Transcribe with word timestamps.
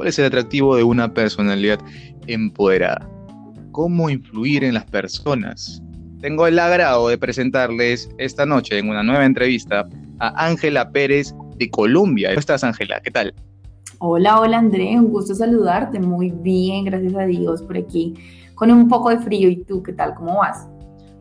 ¿Cuál 0.00 0.08
es 0.08 0.18
el 0.18 0.24
atractivo 0.24 0.76
de 0.76 0.82
una 0.82 1.12
personalidad 1.12 1.78
empoderada? 2.26 3.06
¿Cómo 3.70 4.08
influir 4.08 4.64
en 4.64 4.72
las 4.72 4.86
personas? 4.86 5.82
Tengo 6.22 6.46
el 6.46 6.58
agrado 6.58 7.08
de 7.08 7.18
presentarles 7.18 8.08
esta 8.16 8.46
noche 8.46 8.78
en 8.78 8.88
una 8.88 9.02
nueva 9.02 9.26
entrevista 9.26 9.86
a 10.18 10.46
Ángela 10.46 10.90
Pérez 10.90 11.34
de 11.58 11.68
Colombia. 11.68 12.30
¿Cómo 12.30 12.40
estás, 12.40 12.64
Ángela? 12.64 12.98
¿Qué 13.02 13.10
tal? 13.10 13.34
Hola, 13.98 14.40
hola 14.40 14.56
André, 14.56 14.98
un 14.98 15.08
gusto 15.08 15.34
saludarte. 15.34 16.00
Muy 16.00 16.30
bien, 16.30 16.86
gracias 16.86 17.14
a 17.16 17.26
Dios 17.26 17.60
por 17.60 17.76
aquí, 17.76 18.14
con 18.54 18.70
un 18.70 18.88
poco 18.88 19.10
de 19.10 19.18
frío. 19.18 19.50
¿Y 19.50 19.56
tú 19.64 19.82
qué 19.82 19.92
tal? 19.92 20.14
¿Cómo 20.14 20.38
vas? 20.38 20.66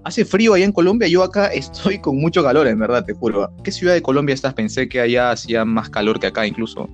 Hace 0.05 0.23
frío 0.23 0.53
allá 0.53 0.63
en 0.63 0.71
Colombia, 0.71 1.09
yo 1.09 1.21
acá 1.21 1.47
estoy 1.47 1.99
con 1.99 2.15
mucho 2.15 2.41
calor, 2.41 2.65
en 2.65 2.79
verdad, 2.79 3.03
te 3.03 3.13
juro. 3.13 3.51
¿Qué 3.61 3.73
ciudad 3.73 3.93
de 3.93 4.01
Colombia 4.01 4.35
estás? 4.35 4.53
Pensé 4.53 4.87
que 4.87 5.01
allá 5.01 5.31
hacía 5.31 5.65
más 5.65 5.89
calor 5.89 6.17
que 6.17 6.27
acá 6.27 6.47
incluso. 6.47 6.87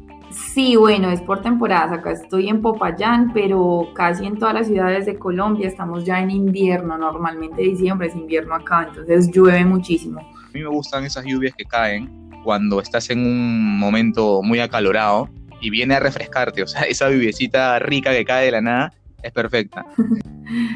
Sí, 0.53 0.75
bueno, 0.75 1.11
es 1.11 1.21
por 1.21 1.41
temporadas. 1.41 1.91
Acá 1.91 2.11
estoy 2.11 2.49
en 2.49 2.61
Popayán, 2.61 3.31
pero 3.33 3.89
casi 3.93 4.25
en 4.25 4.37
todas 4.37 4.53
las 4.53 4.67
ciudades 4.67 5.05
de 5.05 5.17
Colombia 5.17 5.67
estamos 5.67 6.03
ya 6.03 6.19
en 6.19 6.31
invierno. 6.31 6.97
Normalmente 6.97 7.61
diciembre 7.61 8.07
es 8.07 8.15
invierno 8.15 8.55
acá, 8.55 8.87
entonces 8.89 9.31
llueve 9.31 9.63
muchísimo. 9.65 10.19
A 10.19 10.49
mí 10.53 10.61
me 10.61 10.67
gustan 10.67 11.05
esas 11.05 11.25
lluvias 11.25 11.53
que 11.55 11.65
caen 11.65 12.29
cuando 12.43 12.81
estás 12.81 13.09
en 13.09 13.19
un 13.19 13.79
momento 13.79 14.41
muy 14.43 14.59
acalorado 14.59 15.29
y 15.61 15.69
viene 15.69 15.95
a 15.95 15.99
refrescarte. 15.99 16.63
O 16.63 16.67
sea, 16.67 16.81
esa 16.89 17.09
lluviecita 17.09 17.79
rica 17.79 18.11
que 18.11 18.25
cae 18.25 18.45
de 18.45 18.51
la 18.51 18.61
nada 18.61 18.93
es 19.23 19.31
perfecta. 19.31 19.85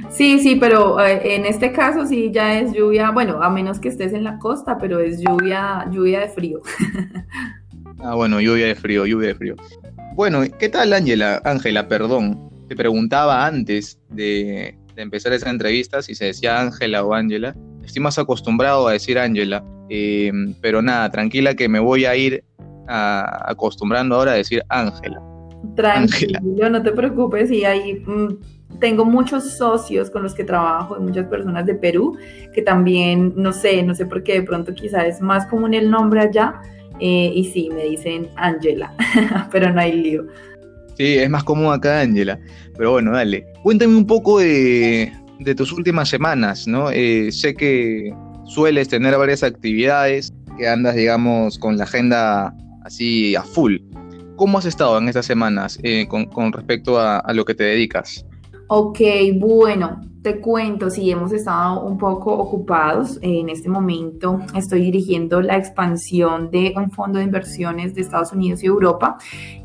Sí, 0.10 0.40
sí, 0.40 0.56
pero 0.56 1.00
eh, 1.00 1.36
en 1.36 1.46
este 1.46 1.72
caso 1.72 2.08
sí 2.08 2.32
ya 2.34 2.60
es 2.60 2.74
lluvia, 2.74 3.12
bueno, 3.12 3.44
a 3.44 3.52
menos 3.52 3.80
que 3.80 3.90
estés 3.90 4.14
en 4.14 4.24
la 4.24 4.40
costa, 4.40 4.80
pero 4.80 5.00
es 5.00 5.22
lluvia, 5.22 5.86
lluvia 5.92 6.22
de 6.22 6.30
frío. 6.30 6.62
Ah, 8.02 8.16
bueno, 8.16 8.40
lluvia 8.40 8.68
de 8.68 8.76
frío, 8.76 9.06
lluvia 9.06 9.30
de 9.30 9.36
frío. 9.36 9.56
Bueno, 10.16 10.42
¿qué 10.58 10.70
tal, 10.70 10.94
Ángela? 10.94 11.42
Ángela, 11.44 11.88
perdón. 11.88 12.50
Te 12.68 12.76
preguntaba 12.76 13.46
antes 13.46 14.00
de, 14.10 14.78
empezar 14.96 15.34
esa 15.34 15.50
entrevista 15.50 16.02
si 16.02 16.14
se 16.14 16.26
decía 16.26 16.60
Ángela 16.60 17.04
o 17.04 17.14
Ángela. 17.14 17.56
Estoy 17.84 18.02
más 18.02 18.20
acostumbrado 18.20 18.88
a 18.88 18.94
decir 18.94 19.18
Ángela, 19.18 19.64
eh, 19.90 20.32
pero 20.62 20.82
nada, 20.82 21.10
tranquila 21.10 21.56
que 21.56 21.68
me 21.68 21.80
voy 21.80 22.06
a 22.06 22.16
ir 22.16 22.44
acostumbrando 22.88 24.16
ahora 24.16 24.32
a 24.32 24.36
decir 24.36 24.64
Ángela. 24.70 25.22
Tranquilo, 25.76 26.70
no 26.70 26.82
te 26.82 26.92
preocupes, 26.92 27.52
y 27.52 27.64
ahí 27.66 28.04
mm, 28.06 28.80
tengo 28.80 29.06
muchos 29.06 29.58
socios 29.58 30.10
con 30.10 30.24
los 30.24 30.34
que 30.34 30.44
trabajo, 30.44 30.98
y 30.98 31.02
muchas 31.02 31.28
personas 31.28 31.66
de 31.66 31.76
Perú, 31.76 32.18
que 32.54 32.62
también, 32.62 33.34
no 33.36 33.54
sé, 33.54 33.84
no 33.84 33.94
sé 33.94 34.06
por 34.06 34.24
qué 34.24 34.34
de 34.34 34.44
pronto 34.44 34.74
quizás 34.74 35.06
es 35.06 35.22
más 35.22 35.46
común 35.48 35.74
el 35.74 35.90
nombre 35.90 36.22
allá, 36.22 36.62
eh, 37.00 37.32
y 37.34 37.46
sí, 37.46 37.70
me 37.74 37.84
dicen 37.84 38.30
Ángela, 38.36 38.94
pero 39.52 39.72
no 39.74 39.80
hay 39.80 39.94
lío. 39.94 40.28
Sí, 40.98 41.18
es 41.18 41.30
más 41.30 41.44
común 41.44 41.72
acá 41.72 42.02
Ángela, 42.02 42.40
pero 42.78 42.92
bueno, 42.92 43.12
dale. 43.12 43.46
Cuéntame 43.64 43.96
un 43.96 44.06
poco 44.06 44.40
de, 44.40 45.12
tus 45.56 45.72
últimas 45.72 46.10
semanas, 46.10 46.68
¿no? 46.68 46.92
Eh, 46.92 47.32
sé 47.32 47.54
que 47.54 48.14
sueles 48.46 48.90
tener 48.90 49.18
varias 49.18 49.44
actividades, 49.44 50.34
que 50.58 50.68
andas, 50.68 50.96
digamos, 50.96 51.58
con 51.58 51.78
la 51.78 51.86
agenda 51.86 52.54
así 52.84 53.36
a 53.36 53.44
full. 53.44 53.78
¿Cómo 54.36 54.58
has 54.58 54.66
estado 54.66 54.98
en 54.98 55.08
estas 55.08 55.26
semanas 55.26 55.80
eh, 55.84 56.08
con, 56.08 56.52
respecto 56.52 57.00
a, 57.00 57.20
a 57.20 57.34
lo 57.34 57.46
que 57.46 57.56
te 57.56 57.64
dedicas? 57.64 58.26
Ok, 58.68 59.00
bueno, 59.36 60.02
te 60.22 60.42
cuento, 60.42 60.90
sí, 60.90 61.10
hemos 61.10 61.32
estado 61.32 61.82
un 61.82 61.98
poco 61.98 62.34
ocupados. 62.34 63.18
En 63.22 63.48
este 63.48 63.70
momento 63.70 64.42
estoy 64.54 64.82
dirigiendo 64.82 65.42
la 65.42 65.56
expansión 65.56 66.52
de 66.52 66.74
un 66.76 66.92
fondo 66.92 67.20
de 67.20 67.26
inversiones 67.26 67.96
de 67.96 68.02
Estados 68.02 68.34
Unidos 68.34 68.62
y 68.62 68.66
Europa. 68.66 69.18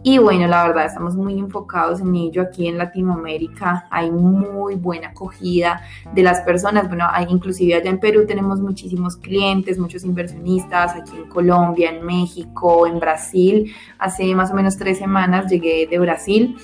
Y 0.05 0.19
bueno, 0.19 0.47
la 0.47 0.67
verdad, 0.69 0.87
estamos 0.87 1.17
muy 1.17 1.39
enfocados 1.39 2.01
en 2.01 2.15
ello 2.15 2.43
aquí 2.43 2.69
en 2.69 2.79
Latinoamérica. 2.79 3.89
Hay 3.91 4.13
muy 4.13 4.77
buena 4.77 5.09
acogida 5.09 5.83
de 6.15 6.23
las 6.23 6.41
personas. 6.43 6.87
Bueno, 6.87 7.07
hay, 7.11 7.27
inclusive 7.29 7.75
allá 7.75 7.91
en 7.91 7.99
Perú 7.99 8.25
tenemos 8.27 8.61
muchísimos 8.61 9.17
clientes, 9.17 9.79
muchos 9.79 10.05
inversionistas, 10.05 10.95
aquí 10.95 11.17
en 11.17 11.29
Colombia, 11.29 11.91
en 11.91 12.07
México, 12.07 12.87
en 12.87 13.01
Brasil. 13.01 13.75
Hace 13.99 14.33
más 14.37 14.53
o 14.53 14.55
menos 14.55 14.77
tres 14.77 14.99
semanas 14.99 15.51
llegué 15.51 15.89
de 15.89 15.99
Brasil 15.99 16.57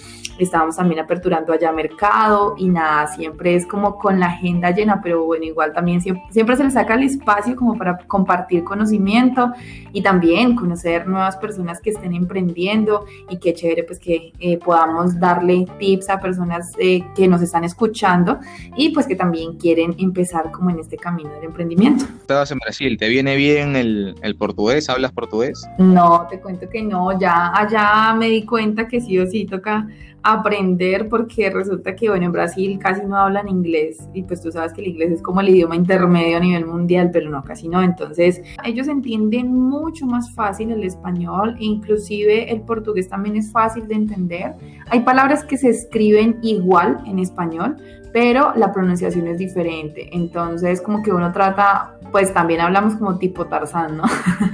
estábamos 0.45 0.77
también 0.77 1.01
aperturando 1.01 1.53
allá 1.53 1.73
mercado 1.73 2.55
y 2.57 2.69
nada, 2.69 3.07
siempre 3.09 3.55
es 3.55 3.67
como 3.67 3.80
con 3.99 4.21
la 4.21 4.27
agenda 4.27 4.71
llena, 4.71 5.01
pero 5.03 5.25
bueno, 5.25 5.45
igual 5.45 5.73
también 5.73 6.01
siempre, 6.01 6.57
se 6.57 6.65
le 6.65 6.71
saca 6.71 6.95
el 6.95 7.03
espacio 7.03 7.57
como 7.57 7.77
para 7.77 7.99
compartir 8.07 8.65
conocimiento 8.65 9.53
y 9.93 10.03
también 10.03 10.55
conocer 10.55 11.07
nuevas 11.07 11.37
personas 11.37 11.81
que 11.81 11.91
estén 11.91 12.15
emprendiendo 12.15 13.07
y 13.29 13.39
qué 13.39 13.55
chévere 13.55 13.85
pues 13.85 13.99
que 13.99 14.33
eh, 14.39 14.59
podamos 14.59 15.19
darle 15.19 15.67
tips 15.79 16.11
a 16.11 16.21
personas 16.21 16.73
eh, 16.79 17.03
que 17.15 17.27
nos 17.29 17.43
están 17.43 17.65
escuchando 17.65 18.39
y 18.77 18.91
pues 18.91 19.07
que 19.07 19.17
también 19.17 19.57
quieren 19.57 19.95
empezar 19.99 20.51
como 20.51 20.71
en 20.71 20.81
este 20.81 20.97
camino 20.97 21.31
del 21.31 21.45
emprendimiento. 21.45 22.05
Estabas 22.21 22.51
en 22.51 22.59
Brasil, 22.59 22.97
¿te 22.99 23.09
viene 23.09 23.37
bien 23.37 23.77
el, 23.77 24.15
el 24.23 24.37
portugués? 24.37 24.89
¿Hablas 24.89 25.13
portugués? 25.13 25.67
No, 25.79 26.27
te 26.29 26.41
cuento 26.41 26.69
que 26.69 26.83
no, 26.83 27.19
ya 27.19 27.53
allá 27.55 28.15
me 28.15 28.29
di 28.29 28.45
cuenta 28.45 28.87
que 28.87 29.01
sí 29.01 29.19
o 29.19 29.27
sí 29.27 29.47
toca 29.47 29.87
aprender 30.23 31.09
porque 31.09 31.51
resulta 31.51 31.97
que, 31.97 32.09
bueno, 32.09 32.27
en 32.27 32.33
Brasil 32.33 32.79
casi 32.79 33.05
no 33.07 33.17
hablan 33.17 33.49
inglés 33.49 33.99
y 34.13 34.23
pues 34.23 34.43
tú 34.43 34.53
sabes 34.53 34.73
que 34.73 34.83
el 34.83 34.89
inglés 34.89 35.13
es 35.13 35.23
como 35.23 35.41
el 35.41 35.49
idioma 35.49 35.77
intermedio 35.77 36.37
a 36.37 36.41
nivel 36.41 36.67
mundial, 36.67 37.11
pero 37.13 37.31
no, 37.31 37.43
casi 37.43 37.69
no. 37.69 37.83
Entonces, 37.83 38.43
ellos 38.65 38.89
entienden 38.89 39.55
mucho 39.55 40.07
más 40.07 40.35
fácil 40.35 40.71
el 40.73 40.85
español 40.85 41.57
e 41.59 41.65
inclusive 41.65 42.53
el 42.53 42.63
portugués 42.63 43.09
también 43.09 43.37
es 43.37 43.51
fácil 43.51 43.89
de 43.89 43.95
entender. 43.95 44.55
Hay 44.91 45.01
palabras 45.01 45.45
que 45.45 45.57
se 45.57 45.71
escriben 45.71 46.39
igual 46.43 46.99
en 47.07 47.19
español, 47.19 47.77
pero 48.13 48.53
la 48.57 48.73
pronunciación 48.73 49.27
es 49.29 49.39
diferente. 49.39 50.11
Entonces, 50.13 50.81
como 50.81 51.03
que 51.03 51.13
uno 51.13 51.33
trata, 51.33 51.99
pues 52.11 52.35
también 52.35 52.61
hablamos 52.61 52.97
como 52.97 53.19
tipo 53.19 53.47
Tarzán, 53.47 53.97
¿no? 53.97 54.05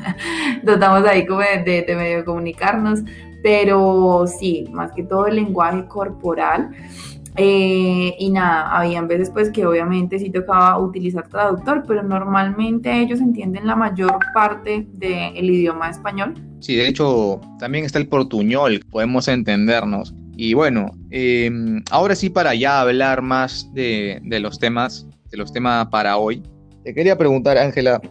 Tratamos 0.64 1.08
ahí 1.08 1.26
como 1.26 1.40
de, 1.40 1.84
de 1.86 1.96
medio 1.96 2.24
comunicarnos, 2.24 3.00
pero 3.46 4.24
sí, 4.26 4.64
más 4.72 4.90
que 4.90 5.04
todo 5.04 5.28
el 5.28 5.36
lenguaje 5.36 5.86
corporal. 5.86 6.70
Eh, 7.36 8.12
y 8.18 8.30
nada, 8.30 8.76
habían 8.76 9.06
veces 9.06 9.30
pues 9.30 9.50
que 9.50 9.64
obviamente 9.64 10.18
sí 10.18 10.30
tocaba 10.30 10.76
utilizar 10.80 11.28
traductor, 11.28 11.84
pero 11.86 12.02
normalmente 12.02 12.92
ellos 13.00 13.20
entienden 13.20 13.68
la 13.68 13.76
mayor 13.76 14.18
parte 14.34 14.88
del 14.94 15.48
idioma 15.48 15.90
español. 15.90 16.34
Sí, 16.58 16.74
de 16.74 16.88
hecho 16.88 17.40
también 17.60 17.84
está 17.84 18.00
el 18.00 18.08
portuñol, 18.08 18.80
podemos 18.90 19.28
entendernos. 19.28 20.12
Y 20.36 20.54
bueno, 20.54 20.90
em, 21.10 21.84
ahora 21.92 22.16
sí 22.16 22.28
para 22.30 22.52
ya 22.52 22.80
hablar 22.80 23.22
más 23.22 23.72
de, 23.74 24.18
de 24.24 24.40
los 24.40 24.58
temas, 24.58 25.06
de 25.30 25.36
los 25.36 25.52
temas 25.52 25.86
para 25.86 26.16
hoy, 26.16 26.42
te 26.82 26.92
quería 26.92 27.16
preguntar, 27.16 27.58
Ángela, 27.58 28.02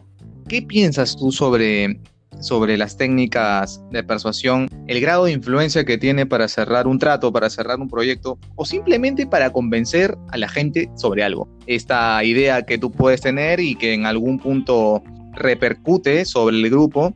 ¿qué 0.47 0.62
piensas 0.62 1.17
tú 1.17 1.29
sobre 1.29 2.00
sobre 2.40 2.78
las 2.78 2.97
técnicas 2.97 3.81
de 3.91 4.03
persuasión, 4.03 4.68
el 4.88 5.02
grado 5.02 5.25
de 5.25 5.31
influencia 5.31 5.86
que 5.86 5.97
tiene 5.97 6.25
para 6.25 6.47
cerrar 6.47 6.88
un 6.88 7.00
trato, 7.00 7.31
para 7.31 7.50
cerrar 7.50 7.80
un 7.80 7.88
proyecto 7.88 8.38
o 8.56 8.66
simplemente 8.66 9.25
para 9.25 9.52
convencer 9.52 10.18
a 10.31 10.38
la 10.38 10.47
gente 10.47 10.90
sobre 10.96 11.24
algo. 11.24 11.47
Esta 11.66 12.24
idea 12.24 12.64
que 12.64 12.78
tú 12.78 12.91
puedes 12.91 13.22
tener 13.22 13.59
y 13.59 13.75
que 13.75 13.94
en 13.94 14.06
algún 14.06 14.40
punto 14.40 15.03
repercute 15.34 16.25
sobre 16.25 16.58
el 16.58 16.69
grupo 16.69 17.14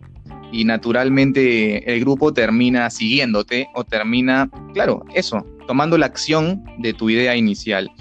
y 0.52 0.66
naturalmente 0.66 1.92
el 1.92 2.00
grupo 2.00 2.34
termina 2.34 2.90
siguiéndote 2.90 3.68
o 3.76 3.84
termina, 3.84 4.50
claro, 4.74 5.06
eso, 5.14 5.46
tomando 5.68 5.98
la 5.98 6.08
acción 6.08 6.64
de 6.80 6.94
tu 6.94 7.10
idea 7.10 7.36
inicial. 7.36 7.92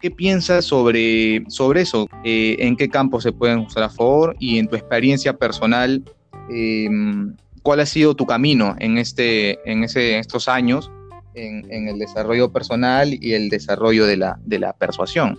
¿Qué 0.00 0.10
piensas 0.10 0.66
sobre, 0.66 1.44
sobre 1.48 1.82
eso? 1.82 2.08
Eh, 2.24 2.56
¿En 2.58 2.76
qué 2.76 2.88
campo 2.88 3.20
se 3.20 3.32
pueden 3.32 3.60
usar 3.60 3.84
a 3.84 3.88
favor? 3.88 4.36
Y 4.38 4.58
en 4.58 4.68
tu 4.68 4.76
experiencia 4.76 5.38
personal, 5.38 6.04
Em, 6.48 7.34
cuál 7.62 7.80
ha 7.80 7.86
sido 7.86 8.14
tu 8.14 8.26
camino 8.26 8.76
en, 8.78 8.98
este, 8.98 9.58
en 9.70 9.84
ese, 9.84 10.18
estos 10.18 10.48
años 10.48 10.90
en, 11.34 11.88
el 11.88 11.98
desarrollo 11.98 12.52
personal 12.52 13.12
y 13.12 13.32
el 13.32 13.48
desarrollo 13.48 14.06
de 14.06 14.16
la, 14.16 14.38
de 14.44 14.58
la 14.58 14.72
persuasión. 14.72 15.38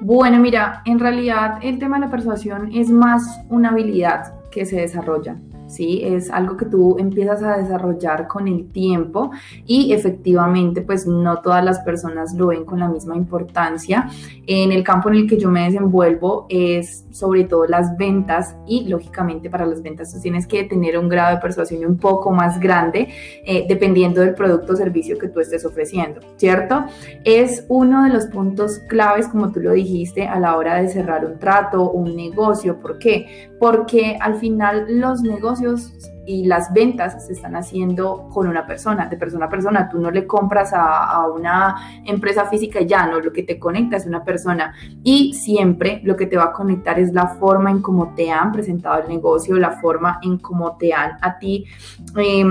Bueno, 0.00 0.38
mira, 0.38 0.82
en 0.86 0.98
realidad 0.98 1.58
el 1.62 1.78
tema 1.78 1.98
de 1.98 2.06
la 2.06 2.10
persuasión 2.10 2.70
es 2.74 2.90
más 2.90 3.40
una 3.48 3.70
habilidad 3.70 4.34
que 4.50 4.66
se 4.66 4.76
desarrolla. 4.76 5.36
¿Sí? 5.70 6.02
Es 6.02 6.30
algo 6.30 6.56
que 6.56 6.66
tú 6.66 6.96
empiezas 6.98 7.42
a 7.42 7.56
desarrollar 7.56 8.26
con 8.26 8.48
el 8.48 8.68
tiempo 8.68 9.30
y 9.66 9.92
efectivamente 9.92 10.82
pues 10.82 11.06
no 11.06 11.40
todas 11.40 11.64
las 11.64 11.80
personas 11.80 12.34
lo 12.34 12.48
ven 12.48 12.64
con 12.64 12.80
la 12.80 12.88
misma 12.88 13.16
importancia. 13.16 14.08
En 14.46 14.72
el 14.72 14.82
campo 14.82 15.08
en 15.08 15.16
el 15.16 15.28
que 15.28 15.38
yo 15.38 15.50
me 15.50 15.64
desenvuelvo 15.64 16.46
es 16.48 17.04
sobre 17.10 17.44
todo 17.44 17.66
las 17.66 17.96
ventas 17.96 18.56
y 18.66 18.88
lógicamente 18.88 19.50
para 19.50 19.66
las 19.66 19.82
ventas 19.82 20.12
tú 20.12 20.20
tienes 20.20 20.46
que 20.46 20.64
tener 20.64 20.98
un 20.98 21.08
grado 21.08 21.36
de 21.36 21.40
persuasión 21.40 21.84
un 21.84 21.98
poco 21.98 22.30
más 22.30 22.58
grande 22.58 23.08
eh, 23.44 23.66
dependiendo 23.68 24.20
del 24.20 24.34
producto 24.34 24.72
o 24.72 24.76
servicio 24.76 25.18
que 25.18 25.28
tú 25.28 25.40
estés 25.40 25.64
ofreciendo, 25.64 26.20
¿cierto? 26.36 26.84
Es 27.24 27.64
uno 27.68 28.04
de 28.04 28.10
los 28.10 28.26
puntos 28.26 28.80
claves, 28.88 29.28
como 29.28 29.52
tú 29.52 29.60
lo 29.60 29.72
dijiste, 29.72 30.26
a 30.26 30.38
la 30.40 30.56
hora 30.56 30.76
de 30.76 30.88
cerrar 30.88 31.24
un 31.24 31.38
trato, 31.38 31.90
un 31.90 32.16
negocio. 32.16 32.80
¿Por 32.80 32.98
qué? 32.98 33.50
Porque 33.58 34.16
al 34.20 34.36
final 34.36 34.86
los 35.00 35.22
negocios 35.22 35.59
y 36.26 36.44
las 36.44 36.72
ventas 36.72 37.26
se 37.26 37.32
están 37.32 37.56
haciendo 37.56 38.28
con 38.32 38.46
una 38.46 38.66
persona, 38.66 39.06
de 39.06 39.16
persona 39.16 39.46
a 39.46 39.48
persona. 39.48 39.88
Tú 39.88 39.98
no 39.98 40.10
le 40.10 40.26
compras 40.26 40.72
a, 40.72 41.10
a 41.10 41.28
una 41.28 42.02
empresa 42.04 42.46
física 42.46 42.80
ya, 42.82 43.06
no, 43.06 43.20
lo 43.20 43.32
que 43.32 43.42
te 43.42 43.58
conecta 43.58 43.96
es 43.96 44.06
una 44.06 44.22
persona. 44.22 44.74
Y 45.02 45.34
siempre 45.34 46.00
lo 46.04 46.16
que 46.16 46.26
te 46.26 46.36
va 46.36 46.44
a 46.44 46.52
conectar 46.52 46.98
es 46.98 47.12
la 47.12 47.26
forma 47.26 47.70
en 47.70 47.82
cómo 47.82 48.14
te 48.14 48.30
han 48.30 48.52
presentado 48.52 49.02
el 49.02 49.08
negocio, 49.08 49.56
la 49.56 49.72
forma 49.72 50.20
en 50.22 50.38
cómo 50.38 50.76
te 50.76 50.92
han 50.92 51.12
a 51.20 51.38
ti... 51.38 51.64
Eh, 52.16 52.44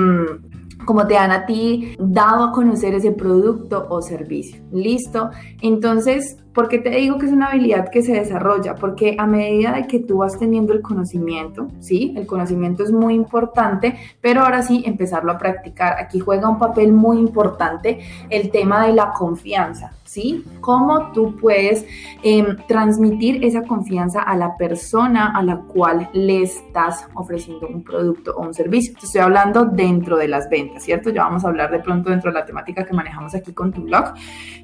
como 0.86 1.06
te 1.06 1.14
dan 1.14 1.32
a 1.32 1.46
ti 1.46 1.96
dado 2.00 2.46
a 2.46 2.52
conocer 2.52 2.94
ese 2.94 3.12
producto 3.12 3.86
o 3.90 4.02
servicio. 4.02 4.64
¿Listo? 4.72 5.30
Entonces, 5.62 6.38
¿por 6.54 6.68
qué 6.68 6.80
te 6.80 6.90
digo 6.90 7.18
que 7.18 7.28
es 7.28 7.32
una 7.32 7.48
habilidad 7.48 7.90
que 7.90 8.02
se 8.02 8.14
desarrolla? 8.14 8.76
Porque 8.76 9.16
a 9.18 9.26
medida 9.26 9.74
de 9.74 9.88
que 9.88 10.00
tú 10.00 10.18
vas 10.18 10.38
teniendo 10.38 10.74
el 10.74 10.82
conocimiento, 10.82 11.68
¿sí? 11.80 12.14
El 12.18 12.26
conocimiento 12.26 12.84
es 12.84 12.92
muy 12.92 13.14
importante, 13.14 13.98
pero 14.22 14.42
ahora 14.42 14.62
sí, 14.62 14.84
empezarlo 14.86 15.32
a 15.32 15.38
practicar. 15.38 15.98
Aquí 16.00 16.20
juega 16.20 16.50
un 16.50 16.60
papel 16.60 16.92
muy 16.92 17.18
importante 17.18 18.00
el 18.30 18.52
tema 18.52 18.86
de 18.86 18.94
la 18.94 19.12
confianza. 19.12 19.92
¿sí? 20.10 20.44
Cómo 20.60 21.12
tú 21.12 21.36
puedes 21.36 21.86
em, 22.24 22.58
transmitir 22.68 23.46
esa 23.46 23.62
confianza 23.62 24.24
a 24.24 24.36
la 24.36 24.58
persona 24.58 25.38
a 25.38 25.44
la 25.44 25.58
cual 25.58 26.10
le 26.14 26.42
estás 26.42 27.08
ofreciendo 27.14 27.68
un 27.68 27.84
producto 27.84 28.36
o 28.36 28.42
un 28.42 28.56
servicio. 28.56 28.96
Te 29.00 29.06
estoy 29.06 29.22
hablando 29.22 29.66
dentro 29.66 30.18
de 30.18 30.28
las 30.28 30.50
ventas, 30.50 30.82
¿cierto? 30.84 31.12
Ya 31.12 31.26
vamos 31.26 31.46
a 31.46 31.50
hablar 31.50 31.70
de 31.70 31.78
pronto 31.80 32.10
dentro 32.10 32.32
de 32.32 32.40
la 32.40 32.46
temática 32.46 32.86
que 32.86 32.94
manejamos 32.94 33.36
aquí 33.36 33.54
con 33.54 33.72
tu 33.72 33.84
blog. 33.84 34.14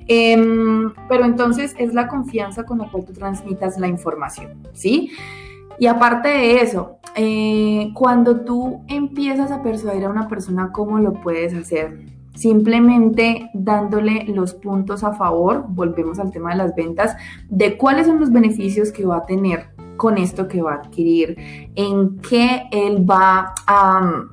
Em, 0.08 0.92
pero 1.08 1.26
entonces 1.26 1.75
es 1.78 1.94
la 1.94 2.08
confianza 2.08 2.64
con 2.64 2.80
la 2.80 2.90
cual 2.90 3.06
tú 3.06 3.14
transmitas 3.14 3.78
la 3.80 3.88
información, 3.88 4.64
¿sí? 4.74 5.12
Y 5.78 5.88
aparte 5.88 6.30
de 6.30 6.62
eso, 6.62 7.00
eh, 7.16 7.92
cuando 7.94 8.42
tú 8.42 8.84
empiezas 8.88 9.52
a 9.52 9.62
persuadir 9.62 10.06
a 10.06 10.10
una 10.10 10.28
persona, 10.28 10.72
¿cómo 10.72 11.00
lo 11.00 11.14
puedes 11.14 11.54
hacer? 11.54 12.16
simplemente 12.36 13.50
dándole 13.54 14.26
los 14.28 14.54
puntos 14.54 15.04
a 15.04 15.14
favor, 15.14 15.66
volvemos 15.70 16.20
al 16.20 16.32
tema 16.32 16.52
de 16.52 16.58
las 16.58 16.76
ventas, 16.76 17.16
de 17.50 17.78
cuáles 17.78 18.08
son 18.08 18.20
los 18.20 18.32
beneficios 18.32 18.92
que 18.92 19.06
va 19.06 19.18
a 19.18 19.26
tener 19.26 19.70
con 19.98 20.18
esto 20.18 20.48
que 20.48 20.62
va 20.62 20.74
a 20.74 20.76
adquirir, 20.76 21.38
en 21.76 22.20
qué 22.20 22.64
él 22.72 23.10
va 23.10 23.54
a 23.66 24.26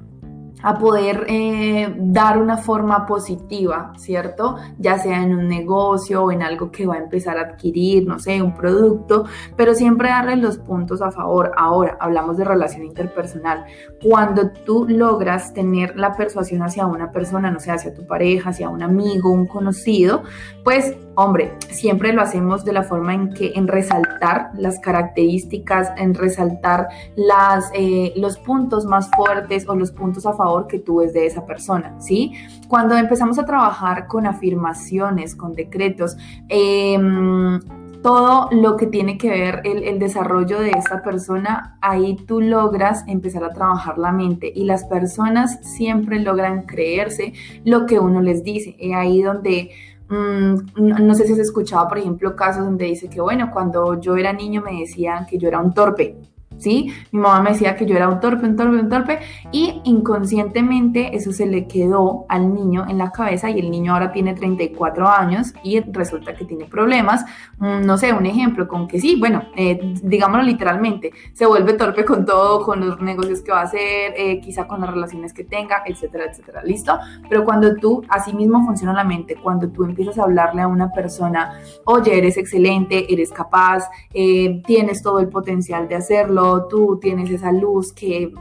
a 0.63 0.79
poder 0.79 1.27
eh, 1.29 1.95
dar 1.99 2.39
una 2.39 2.57
forma 2.57 3.07
positiva, 3.07 3.93
¿cierto? 3.97 4.57
Ya 4.79 4.99
sea 4.99 5.23
en 5.23 5.35
un 5.35 5.49
negocio 5.49 6.25
o 6.25 6.33
en 6.33 6.43
algo 6.43 6.71
que 6.71 6.87
va 6.87 6.95
a 6.95 6.99
empezar 6.99 7.39
a 7.39 7.43
adquirir, 7.43 8.07
no 8.07 8.19
sé, 8.19 8.41
un 8.43 8.55
producto, 8.55 9.25
pero 9.57 9.75
siempre 9.75 10.09
darle 10.09 10.37
los 10.37 10.59
puntos 10.59 11.03
a 11.03 11.11
favor. 11.11 11.53
Ahora, 11.57 11.97
hablamos 12.01 12.37
de 12.37 12.45
relación 12.45 12.85
interpersonal. 12.85 13.65
Cuando 14.03 14.51
tú 14.51 14.87
logras 14.89 15.53
tener 15.53 15.97
la 15.97 16.15
persuasión 16.17 16.63
hacia 16.63 16.87
una 16.87 17.13
persona, 17.13 17.51
no 17.51 17.61
sé, 17.61 17.71
hacia 17.71 17.95
tu 17.95 18.07
pareja, 18.07 18.51
hacia 18.51 18.69
un 18.69 18.83
amigo, 18.83 19.31
un 19.31 19.47
conocido, 19.47 20.23
pues 20.65 20.95
Hombre, 21.15 21.59
siempre 21.69 22.15
lo 22.15 22.23
hacemos 22.23 22.65
de 22.65 22.73
la 22.73 22.85
forma 22.85 23.13
en 23.13 23.35
que 23.35 23.53
en 23.55 23.69
resaltar 23.69 24.51
las 24.55 24.81
características, 24.81 25.93
en 25.99 26.15
resaltar 26.15 26.89
las, 27.17 27.71
eh, 27.75 28.15
los 28.17 28.39
puntos 28.39 28.87
más 28.87 29.11
fuertes 29.15 29.69
o 29.69 29.75
los 29.75 29.93
puntos 29.93 30.25
a 30.25 30.33
favor 30.33 30.52
que 30.69 30.79
tú 30.79 30.97
ves 30.97 31.13
de 31.13 31.27
esa 31.27 31.47
persona, 31.47 32.01
¿sí? 32.01 32.33
Cuando 32.69 32.97
empezamos 32.97 33.39
a 33.39 33.45
trabajar 33.45 34.07
con 34.07 34.27
afirmaciones, 34.27 35.35
con 35.35 35.53
decretos, 35.53 36.17
em, 36.49 37.61
todo 38.03 38.49
lo 38.51 38.77
que 38.77 38.87
tiene 38.87 39.17
que 39.17 39.31
ver 39.31 39.61
el, 39.65 39.85
el, 39.85 39.99
desarrollo 40.01 40.59
de 40.59 40.71
esta 40.71 41.03
persona, 41.03 41.79
ahí 41.81 42.17
tú 42.27 42.41
logras 42.41 43.05
empezar 43.07 43.45
a 43.45 43.53
trabajar 43.53 43.97
la 43.97 44.11
mente 44.11 44.53
y 44.53 44.65
las 44.65 44.85
personas 44.85 45.61
siempre 45.63 46.19
logran 46.19 46.63
creerse 46.63 47.33
lo 47.65 47.87
que 47.87 48.01
uno 48.01 48.21
les 48.21 48.43
dice. 48.43 48.77
Ahí 48.93 49.23
donde 49.23 49.71
Mm, 50.13 51.07
no 51.07 51.15
sé 51.15 51.27
si 51.27 51.33
has 51.33 51.39
escuchado, 51.39 51.89
por 51.89 51.97
ejemplo, 51.97 52.37
casos 52.37 52.67
donde 52.67 52.85
dice 52.85 53.09
que, 53.09 53.21
bueno, 53.21 53.51
cuando 53.51 53.99
yo 53.99 54.17
era 54.17 54.33
niño 54.33 54.61
me 54.61 54.81
decían 54.81 55.25
que 55.27 55.39
yo 55.39 55.49
era 55.49 55.59
un 55.59 55.73
torpe. 55.73 56.17
¿Sí? 56.59 56.93
Mi 57.11 57.21
mamá 57.21 57.43
me 57.43 57.51
decía 57.51 57.77
que 57.77 57.87
yo 57.87 57.97
era 57.97 58.09
un 58.09 58.21
torpe, 58.21 58.47
un 58.47 58.57
torpe, 58.57 58.77
un 58.77 58.89
torpe, 58.89 59.19
y 59.51 59.81
inconscientemente 59.85 61.17
eso 61.17 61.33
se 61.33 61.47
le 61.47 61.67
quedó 61.67 62.27
al 62.29 62.55
niño 62.55 62.87
en 62.89 62.99
la 62.99 63.11
cabeza 63.11 63.51
y 63.51 63.59
el 63.59 63.71
niño 63.71 63.93
ahora 63.93 64.13
tiene 64.13 64.35
34 64.35 65.09
años 65.09 65.53
y 65.63 65.81
resulta 65.81 66.35
que 66.35 66.45
tiene 66.45 66.67
problemas. 66.67 67.25
Mm, 67.59 67.85
no 67.85 67.99
sé, 67.99 68.13
un 68.13 68.27
ejemplo 68.27 68.69
con 68.69 68.89
que 68.89 69.01
sí, 69.01 69.17
bueno, 69.19 69.45
eh, 69.57 69.95
digámoslo 70.03 70.43
literalmente, 70.45 71.13
se 71.33 71.47
vuelve 71.47 71.75
torpe 71.75 72.05
con 72.05 72.25
todo, 72.25 72.65
con 72.65 72.81
los 72.81 73.01
negocios 73.01 73.41
que 73.41 73.53
va 73.53 73.61
a 73.61 73.65
hacer, 73.65 74.15
eh, 74.17 74.41
quizá 74.41 74.67
con 74.67 74.81
las 74.81 74.91
relaciones 74.91 75.33
que 75.33 75.45
tenga, 75.45 75.83
etcétera, 75.87 76.27
etcétera, 76.31 76.63
¿listo? 76.63 76.99
Pero 77.29 77.45
cuando 77.45 77.75
tú, 77.77 78.03
así 78.09 78.35
mismo 78.35 78.65
funciona 78.65 78.93
la 78.93 79.05
mente, 79.05 79.37
cuando 79.37 79.69
tú 79.69 79.85
empiezas 79.85 80.19
a 80.19 80.25
hablarle 80.25 80.63
a 80.63 80.69
una 80.69 80.91
persona, 80.93 81.59
oye, 81.85 82.17
eres 82.17 82.37
excelente, 82.37 83.13
eres 83.13 83.31
capaz, 83.31 83.89
eh, 84.13 84.63
tienes 84.67 85.03
todo 85.03 85.21
el 85.21 85.29
potencial 85.29 85.89
de 85.89 85.97
hacerlo, 85.97 86.42
tú 86.69 86.99
tienes 87.01 87.31
esa 87.31 87.53
luz 87.53 87.93
que 87.93 88.33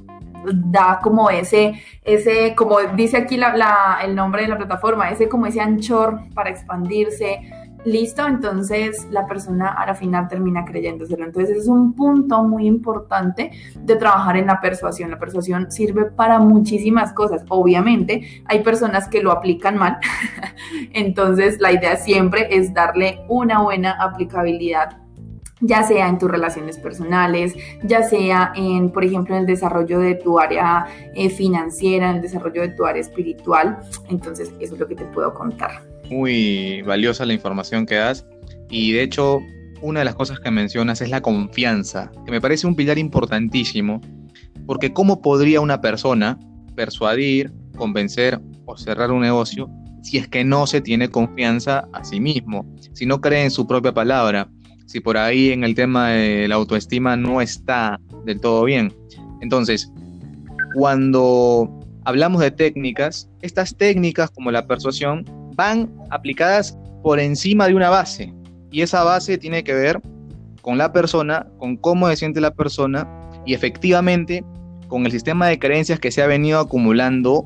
da 0.54 1.00
como 1.02 1.30
ese, 1.30 1.74
ese 2.04 2.56
como 2.56 2.80
dice 2.96 3.18
aquí 3.18 3.40
el 4.04 4.16
nombre 4.16 4.44
de 4.44 4.48
la 4.50 4.58
plataforma, 4.58 5.10
ese 5.10 5.30
como 5.30 5.46
ese 5.46 5.62
anchor 5.62 6.20
para 6.34 6.50
expandirse. 6.50 7.40
Listo, 7.84 8.28
entonces 8.28 9.08
la 9.10 9.26
persona 9.26 9.70
al 9.70 9.96
final 9.96 10.28
termina 10.28 10.64
creyéndoselo. 10.66 11.26
Entonces 11.26 11.58
es 11.58 11.68
un 11.68 11.94
punto 11.94 12.44
muy 12.44 12.68
importante 12.68 13.50
de 13.76 13.96
trabajar 13.96 14.38
en 14.38 14.46
la 14.46 14.62
persuasión. 14.62 15.10
La 15.10 15.18
persuasión 15.18 15.72
sirve 15.72 16.06
para 16.06 16.38
muchísimas 16.38 17.12
cosas. 17.12 17.44
Obviamente 17.50 18.44
hay 18.46 18.62
personas 18.62 19.08
que 19.08 19.24
lo 19.24 19.32
aplican 19.32 19.78
mal. 19.78 19.98
entonces 20.94 21.60
la 21.60 21.72
idea 21.72 21.96
siempre 21.98 22.56
es 22.56 22.72
darle 22.72 23.26
una 23.28 23.64
buena 23.64 23.94
aplicabilidad 24.00 25.02
ya 25.62 25.84
sea 25.84 26.10
en 26.10 26.18
tus 26.18 26.30
relaciones 26.30 26.78
personales, 26.78 27.56
ya 27.84 28.04
sea 28.04 28.52
en, 28.56 28.92
por 28.92 29.06
ejemplo, 29.06 29.36
en 29.36 29.42
el 29.42 29.48
desarrollo 29.48 30.00
de 30.00 30.16
tu 30.16 30.40
área 30.40 30.86
eh, 31.16 31.30
financiera, 31.30 32.10
en 32.10 32.18
el 32.18 32.22
desarrollo 32.22 32.62
de 32.62 32.70
tu 32.70 32.86
área 32.86 33.02
espiritual. 33.02 33.80
Entonces, 34.10 34.52
eso 34.60 34.74
es 34.74 34.80
lo 34.80 34.88
que 34.88 34.96
te 34.96 35.06
puedo 35.06 35.34
contar. 35.34 35.84
Muy 36.10 36.82
valiosa 36.82 37.26
la 37.26 37.34
información 37.34 37.86
que 37.86 37.96
das 37.96 38.26
y 38.70 38.94
de 38.94 39.04
hecho, 39.04 39.42
una 39.82 40.00
de 40.00 40.06
las 40.06 40.16
cosas 40.16 40.40
que 40.40 40.50
mencionas 40.50 41.02
es 41.02 41.10
la 41.10 41.22
confianza, 41.22 42.12
que 42.26 42.32
me 42.32 42.40
parece 42.42 42.68
un 42.68 42.76
pilar 42.76 42.98
importantísimo, 42.98 44.00
porque 44.66 44.94
¿cómo 44.94 45.22
podría 45.22 45.60
una 45.60 45.82
persona 45.82 46.40
persuadir, 46.76 47.52
convencer 47.76 48.40
o 48.66 48.78
cerrar 48.78 49.12
un 49.12 49.22
negocio 49.22 49.70
si 50.02 50.18
es 50.18 50.28
que 50.28 50.44
no 50.44 50.66
se 50.68 50.82
tiene 50.82 51.10
confianza 51.10 51.88
a 51.94 52.04
sí 52.04 52.20
mismo, 52.20 52.66
si 52.94 53.06
no 53.06 53.20
cree 53.20 53.44
en 53.44 53.52
su 53.52 53.68
propia 53.68 53.94
palabra? 53.94 54.50
Si 54.92 55.00
por 55.00 55.18
ahí 55.18 55.52
en 55.52 55.64
el 55.64 55.74
tema 55.74 56.10
de 56.10 56.50
la 56.50 56.56
autoestima 56.56 57.16
no 57.16 57.40
está 57.40 57.98
del 58.26 58.42
todo 58.42 58.66
bien. 58.66 58.94
Entonces, 59.40 59.90
cuando 60.74 61.80
hablamos 62.04 62.42
de 62.42 62.52
técnicas, 62.52 63.30
estas 63.42 63.76
técnicas 63.78 64.30
como 64.32 64.52
la 64.52 64.68
persuasión 64.68 65.24
van 65.56 65.90
aplicadas 66.10 66.78
por 67.04 67.22
encima 67.22 67.68
de 67.68 67.76
una 67.76 67.90
base 67.90 68.34
y 68.70 68.82
esa 68.82 69.04
base 69.04 69.38
tiene 69.38 69.64
que 69.64 69.74
ver 69.74 70.02
con 70.62 70.78
la 70.78 70.92
persona, 70.92 71.48
con 71.58 71.78
cómo 71.78 72.10
se 72.10 72.18
siente 72.18 72.42
la 72.42 72.54
persona 72.54 73.08
y 73.46 73.54
efectivamente 73.54 74.44
con 74.90 75.06
el 75.06 75.12
sistema 75.14 75.48
de 75.48 75.58
creencias 75.58 76.02
que 76.02 76.12
se 76.12 76.22
ha 76.22 76.28
venido 76.28 76.60
acumulando 76.60 77.46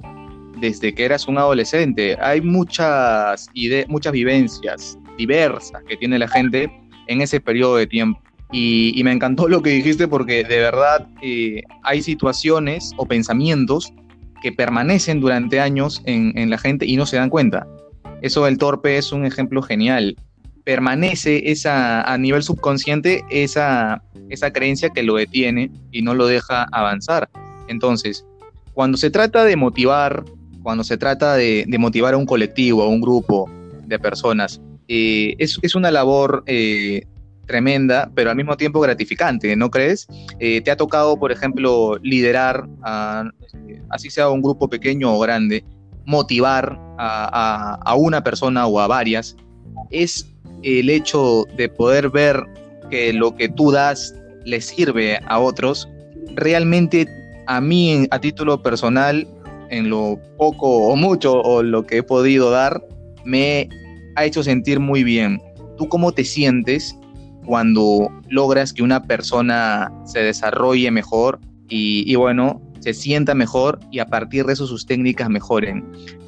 desde 0.60 0.96
que 0.96 1.06
eras 1.06 1.28
un 1.28 1.38
adolescente. 1.38 2.18
Hay 2.20 2.42
muchas 2.42 3.50
muchas 3.88 4.14
vivencias 4.14 4.98
diversas 5.16 5.84
que 5.88 5.96
tiene 5.96 6.18
la 6.18 6.28
gente 6.28 6.70
en 7.08 7.22
ese 7.22 7.40
periodo 7.40 7.78
de 7.78 7.88
tiempo. 7.88 8.22
Y, 8.52 9.02
me 9.04 9.12
encantó 9.12 9.48
lo 9.48 9.62
que 9.62 9.72
dijiste 9.72 10.08
porque 10.08 10.44
de 10.44 10.60
verdad 10.60 11.08
eh, 11.22 11.64
hay 11.84 12.02
situaciones 12.02 12.92
o 12.98 13.06
pensamientos 13.06 13.94
que 14.42 14.52
permanecen 14.52 15.20
durante 15.20 15.60
años 15.60 16.02
en, 16.06 16.50
la 16.50 16.58
gente 16.58 16.86
y 16.86 16.96
no 16.96 17.06
se 17.06 17.18
dan 17.18 17.30
cuenta. 17.30 17.68
Eso 18.22 18.46
del 18.46 18.58
torpe 18.58 18.98
es 18.98 19.12
un 19.12 19.26
ejemplo 19.26 19.62
genial. 19.62 20.16
Permanece 20.64 21.52
esa, 21.52 22.02
a 22.02 22.18
nivel 22.18 22.44
subconsciente 22.44 23.24
esa, 23.30 24.02
esa 24.30 24.54
creencia 24.54 24.90
que 24.90 25.04
lo 25.04 25.16
detiene 25.16 25.72
y 25.92 26.02
no 26.02 26.14
lo 26.14 26.28
deja 26.28 26.68
avanzar. 26.72 27.30
Entonces, 27.68 28.26
cuando 28.74 28.98
se 28.98 29.10
trata 29.10 29.44
de 29.44 29.56
motivar, 29.56 30.24
cuando 30.62 30.84
se 30.84 30.98
trata 30.98 31.36
de, 31.36 31.66
motivar 31.80 32.14
a 32.14 32.18
un 32.18 32.26
colectivo, 32.26 32.84
a 32.84 32.88
un 32.88 33.02
grupo 33.02 33.50
de 33.86 34.00
personas, 34.00 34.62
eh, 34.88 35.36
es, 35.40 35.60
es, 35.62 35.76
una 35.76 35.92
labor 35.92 36.44
eh, 36.46 37.06
tremenda, 37.46 38.12
pero 38.16 38.30
al 38.30 38.36
mismo 38.36 38.58
tiempo 38.58 38.80
gratificante, 38.80 39.56
¿no 39.56 39.70
crees? 39.70 40.08
Eh, 40.40 40.62
¿Te 40.62 40.72
ha 40.72 40.78
tocado, 40.78 41.18
por 41.18 41.32
ejemplo, 41.32 41.98
liderar, 42.02 42.68
así 43.90 44.10
sea 44.10 44.30
un 44.30 44.42
grupo 44.42 44.70
pequeño 44.70 45.14
o 45.14 45.20
grande, 45.20 45.64
motivar 46.06 46.80
a, 46.98 47.80
a, 47.84 47.96
una 47.96 48.24
persona 48.24 48.68
o 48.68 48.80
a 48.80 48.88
varias? 48.88 49.36
Es 49.92 50.28
el 50.64 50.90
hecho 50.90 51.46
de 51.58 51.70
poder 51.70 52.10
ver 52.10 52.44
que 52.90 53.14
lo 53.14 53.36
que 53.36 53.50
tú 53.50 53.72
das 53.72 54.14
le 54.44 54.62
sirve 54.62 55.20
a 55.28 55.40
otros, 55.40 55.88
realmente 56.36 57.08
a 57.48 57.62
mí, 57.62 58.08
a 58.12 58.20
título 58.20 58.62
personal, 58.62 59.28
en 59.70 59.90
lo 59.90 60.20
poco 60.38 60.88
o 60.90 60.96
mucho 60.96 61.42
o 61.42 61.64
lo 61.64 61.86
que 61.86 61.98
he 61.98 62.04
podido 62.04 62.52
dar, 62.52 62.82
me 63.24 63.68
ha 64.16 64.26
hecho 64.26 64.44
sentir 64.44 64.80
muy 64.80 65.04
bien. 65.04 65.42
¿Tú 65.78 65.88
cómo 65.88 66.12
te 66.12 66.24
sientes 66.24 66.98
cuando 67.46 68.10
logras 68.30 68.74
que 68.74 68.82
una 68.82 69.04
persona 69.04 69.92
se 70.06 70.20
desarrolle 70.20 70.90
mejor 70.92 71.40
y, 71.68 72.14
bueno, 72.16 72.62
se 72.80 72.94
sienta 72.94 73.34
mejor 73.36 73.80
y 73.92 74.00
a 74.00 74.06
partir 74.08 74.46
de 74.46 74.54
eso 74.54 74.68
sus 74.68 74.86
técnicas 74.86 75.30
mejoren? 75.30 75.86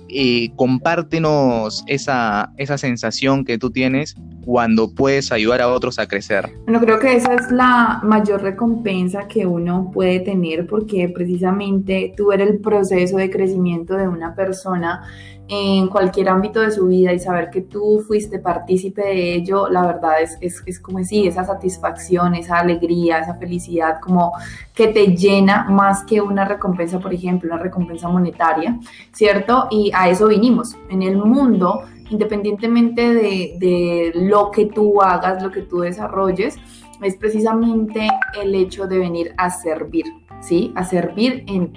Eh, 0.10 0.52
compártenos 0.56 1.84
esa, 1.88 2.54
esa 2.58 2.78
sensación 2.78 3.44
que 3.44 3.58
tú 3.58 3.72
tienes 3.72 4.16
cuando 4.46 4.96
puedes 4.96 5.34
ayudar 5.34 5.62
a 5.62 5.68
otros 5.68 6.00
a 6.00 6.08
crecer. 6.08 6.50
Bueno, 6.64 6.80
creo 6.80 7.00
que 7.00 7.18
esa 7.18 7.34
es 7.34 7.52
la 7.52 8.00
mayor 8.02 8.42
recompensa 8.42 9.28
que 9.28 9.46
uno 9.46 9.92
puede 9.94 10.22
tener 10.22 10.66
porque 10.68 11.10
precisamente 11.10 12.14
tú 12.16 12.32
eres 12.32 12.52
el 12.52 12.60
proceso 12.60 13.18
de 13.18 13.30
crecimiento 13.30 13.96
de 13.96 14.08
una 14.08 14.36
persona 14.36 15.04
en 15.50 15.88
cualquier 15.88 16.30
ámbito 16.30 16.60
de 16.60 16.72
su 16.72 16.88
vida 16.88 17.14
y 17.14 17.20
saber 17.20 17.50
que 17.50 17.62
tú 17.62 18.04
fuiste 18.06 18.40
partícipe 18.40 19.02
de 19.02 19.36
ello, 19.36 19.70
la 19.70 19.86
verdad 19.86 20.22
es, 20.22 20.38
es, 20.42 20.62
es 20.66 20.80
como 20.80 21.00
decir, 21.00 21.28
esa 21.28 21.46
satisfacción, 21.46 22.36
esa 22.36 22.60
alegría, 22.60 23.20
esa 23.20 23.36
felicidad, 23.36 24.00
como 24.02 24.34
que 24.74 24.88
te 24.88 25.16
llena 25.16 25.66
más 25.70 26.04
que 26.04 26.22
una 26.22 26.46
recompensa, 26.46 27.00
por 27.00 27.14
ejemplo, 27.14 27.54
una 27.54 27.62
recompensa 27.62 28.10
monetaria, 28.10 28.78
¿cierto? 29.12 29.68
Y 29.72 29.92
a 29.94 30.10
eso 30.10 30.28
vinimos. 30.28 30.76
En 30.90 31.02
el 31.02 31.18
mundo, 31.18 31.84
independientemente 32.10 33.14
de, 33.14 33.58
de 33.60 34.12
lo 34.16 34.52
que 34.52 34.66
tú 34.66 35.02
hagas, 35.02 35.42
lo 35.42 35.52
que 35.52 35.62
tú 35.62 35.80
desarrolles, 35.80 36.58
es 37.02 37.16
precisamente 37.16 38.08
el 38.42 38.56
hecho 38.56 38.88
de 38.88 38.98
venir 38.98 39.34
a 39.38 39.50
servir, 39.50 40.06
¿sí? 40.42 40.74
A 40.76 40.84
servir 40.84 41.44
en... 41.48 41.74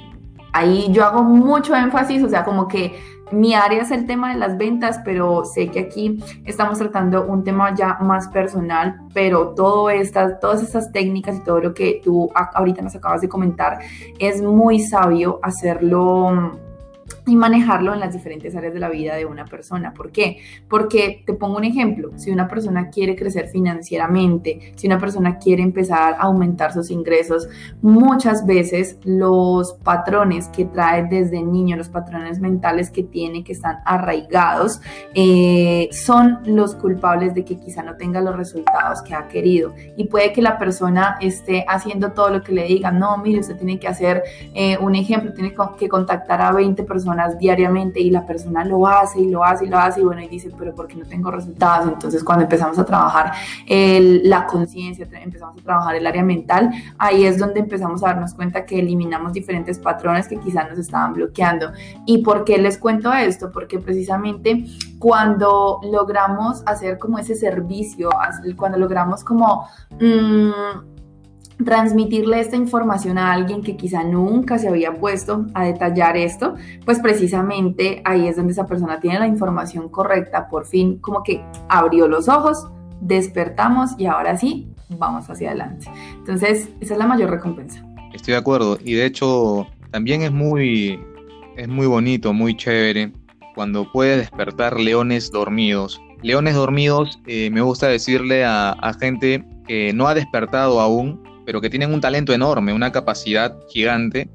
Ahí 0.52 0.88
yo 0.90 1.04
hago 1.04 1.22
mucho 1.22 1.76
énfasis, 1.76 2.24
o 2.24 2.28
sea, 2.28 2.44
como 2.44 2.66
que 2.66 2.98
mi 3.32 3.54
área 3.54 3.82
es 3.82 3.90
el 3.90 4.06
tema 4.06 4.32
de 4.32 4.38
las 4.38 4.56
ventas, 4.56 5.00
pero 5.04 5.44
sé 5.44 5.68
que 5.68 5.80
aquí 5.80 6.22
estamos 6.44 6.78
tratando 6.78 7.26
un 7.26 7.44
tema 7.44 7.75
ya 7.75 7.99
más 8.00 8.28
personal, 8.28 9.00
pero 9.14 9.50
todo 9.50 9.90
estas, 9.90 10.40
todas 10.40 10.62
estas 10.62 10.92
técnicas 10.92 11.37
y 11.37 11.44
todo 11.44 11.60
lo 11.60 11.75
que 11.75 12.00
tú 12.02 12.30
ahorita 12.34 12.82
nos 12.82 12.94
acabas 12.94 13.20
de 13.20 13.28
comentar 13.28 13.78
es 14.18 14.42
muy 14.42 14.80
sabio 14.80 15.38
hacerlo 15.42 16.58
y 17.26 17.36
manejarlo 17.36 17.94
en 17.94 18.00
las 18.00 18.12
diferentes 18.12 18.54
áreas 18.56 18.74
de 18.74 18.80
la 18.80 18.88
vida 18.88 19.16
de 19.16 19.26
una 19.26 19.44
persona. 19.44 19.92
¿Por 19.92 20.10
qué? 20.10 20.38
Porque 20.68 21.22
te 21.26 21.34
pongo 21.34 21.56
un 21.56 21.64
ejemplo, 21.64 22.12
si 22.16 22.30
una 22.30 22.48
persona 22.48 22.90
quiere 22.90 23.16
crecer 23.16 23.48
financieramente, 23.48 24.72
si 24.76 24.86
una 24.86 24.98
persona 24.98 25.38
quiere 25.38 25.62
empezar 25.62 26.14
a 26.14 26.22
aumentar 26.22 26.72
sus 26.72 26.90
ingresos, 26.90 27.48
muchas 27.82 28.46
veces 28.46 28.98
los 29.04 29.74
patrones 29.74 30.48
que 30.48 30.64
trae 30.64 31.06
desde 31.06 31.42
niño, 31.42 31.76
los 31.76 31.88
patrones 31.88 32.40
mentales 32.40 32.90
que 32.90 33.02
tiene, 33.02 33.44
que 33.44 33.52
están 33.52 33.78
arraigados, 33.84 34.80
eh, 35.14 35.88
son 35.92 36.40
los 36.44 36.74
culpables 36.74 37.34
de 37.34 37.44
que 37.44 37.58
quizá 37.58 37.82
no 37.82 37.96
tenga 37.96 38.20
los 38.20 38.36
resultados 38.36 39.02
que 39.02 39.14
ha 39.14 39.28
querido. 39.28 39.74
Y 39.96 40.04
puede 40.04 40.32
que 40.32 40.42
la 40.42 40.58
persona 40.58 41.16
esté 41.20 41.64
haciendo 41.68 42.12
todo 42.12 42.30
lo 42.30 42.42
que 42.42 42.52
le 42.52 42.64
digan, 42.64 42.98
no, 42.98 43.16
mire, 43.18 43.40
usted 43.40 43.56
tiene 43.56 43.78
que 43.78 43.88
hacer 43.88 44.22
eh, 44.54 44.78
un 44.78 44.94
ejemplo, 44.94 45.32
tiene 45.32 45.54
que 45.78 45.88
contactar 45.88 46.40
a 46.42 46.52
20 46.52 46.82
personas 46.84 47.09
diariamente 47.38 48.00
y 48.00 48.10
la 48.10 48.26
persona 48.26 48.64
lo 48.64 48.86
hace 48.86 49.20
y 49.20 49.30
lo 49.30 49.44
hace 49.44 49.66
y 49.66 49.68
lo 49.68 49.78
hace 49.78 50.00
y 50.00 50.04
bueno, 50.04 50.22
y 50.22 50.28
dice, 50.28 50.50
pero 50.58 50.74
¿por 50.74 50.86
qué 50.86 50.96
no 50.96 51.04
tengo 51.06 51.30
resultados? 51.30 51.88
Entonces 51.88 52.24
cuando 52.24 52.44
empezamos 52.44 52.78
a 52.78 52.84
trabajar 52.84 53.32
la 53.68 54.46
conciencia, 54.46 55.06
empezamos 55.22 55.60
a 55.60 55.64
trabajar 55.64 55.94
el 55.96 56.06
área 56.06 56.22
mental, 56.22 56.70
ahí 56.98 57.24
es 57.24 57.38
donde 57.38 57.60
empezamos 57.60 58.02
a 58.02 58.08
darnos 58.08 58.34
cuenta 58.34 58.64
que 58.64 58.78
eliminamos 58.78 59.32
diferentes 59.32 59.78
patrones 59.78 60.28
que 60.28 60.38
quizás 60.38 60.68
nos 60.68 60.78
estaban 60.78 61.12
bloqueando. 61.14 61.72
¿Y 62.06 62.18
por 62.18 62.44
qué 62.44 62.58
les 62.58 62.78
cuento 62.78 63.12
esto? 63.12 63.50
Porque 63.52 63.78
precisamente 63.78 64.64
cuando 64.98 65.80
logramos 65.90 66.62
hacer 66.66 66.98
como 66.98 67.18
ese 67.18 67.34
servicio, 67.34 68.10
cuando 68.56 68.78
logramos 68.78 69.24
como... 69.24 69.66
Mmm, 70.00 71.00
transmitirle 71.64 72.40
esta 72.40 72.56
información 72.56 73.18
a 73.18 73.32
alguien 73.32 73.62
que 73.62 73.76
quizá 73.76 74.02
nunca 74.02 74.58
se 74.58 74.68
había 74.68 74.94
puesto 74.94 75.46
a 75.54 75.64
detallar 75.64 76.16
esto, 76.16 76.54
pues 76.84 76.98
precisamente 77.00 78.02
ahí 78.04 78.28
es 78.28 78.36
donde 78.36 78.52
esa 78.52 78.66
persona 78.66 79.00
tiene 79.00 79.18
la 79.18 79.26
información 79.26 79.88
correcta, 79.88 80.48
por 80.48 80.66
fin 80.66 80.98
como 80.98 81.22
que 81.22 81.44
abrió 81.68 82.08
los 82.08 82.28
ojos, 82.28 82.68
despertamos 83.00 83.90
y 83.98 84.06
ahora 84.06 84.36
sí, 84.36 84.68
vamos 84.90 85.28
hacia 85.28 85.50
adelante. 85.50 85.86
Entonces, 86.14 86.68
esa 86.80 86.94
es 86.94 86.98
la 86.98 87.06
mayor 87.06 87.30
recompensa. 87.30 87.84
Estoy 88.12 88.32
de 88.32 88.38
acuerdo 88.38 88.78
y 88.84 88.94
de 88.94 89.06
hecho 89.06 89.66
también 89.90 90.22
es 90.22 90.32
muy, 90.32 91.00
es 91.56 91.68
muy 91.68 91.86
bonito, 91.86 92.32
muy 92.32 92.56
chévere 92.56 93.12
cuando 93.54 93.90
puede 93.90 94.16
despertar 94.16 94.80
leones 94.80 95.30
dormidos. 95.30 96.00
Leones 96.22 96.54
dormidos, 96.54 97.18
eh, 97.26 97.50
me 97.50 97.62
gusta 97.62 97.88
decirle 97.88 98.44
a, 98.44 98.72
a 98.72 98.92
gente 98.94 99.44
que 99.66 99.92
no 99.92 100.06
ha 100.06 100.14
despertado 100.14 100.80
aún, 100.80 101.22
pero 101.50 101.61
que 101.61 101.69
tienen 101.69 101.92
un 101.92 102.00
talento 102.00 102.33
enorme, 102.33 102.73
una 102.73 102.92
capacidad 102.92 103.59
gigante 103.71 104.30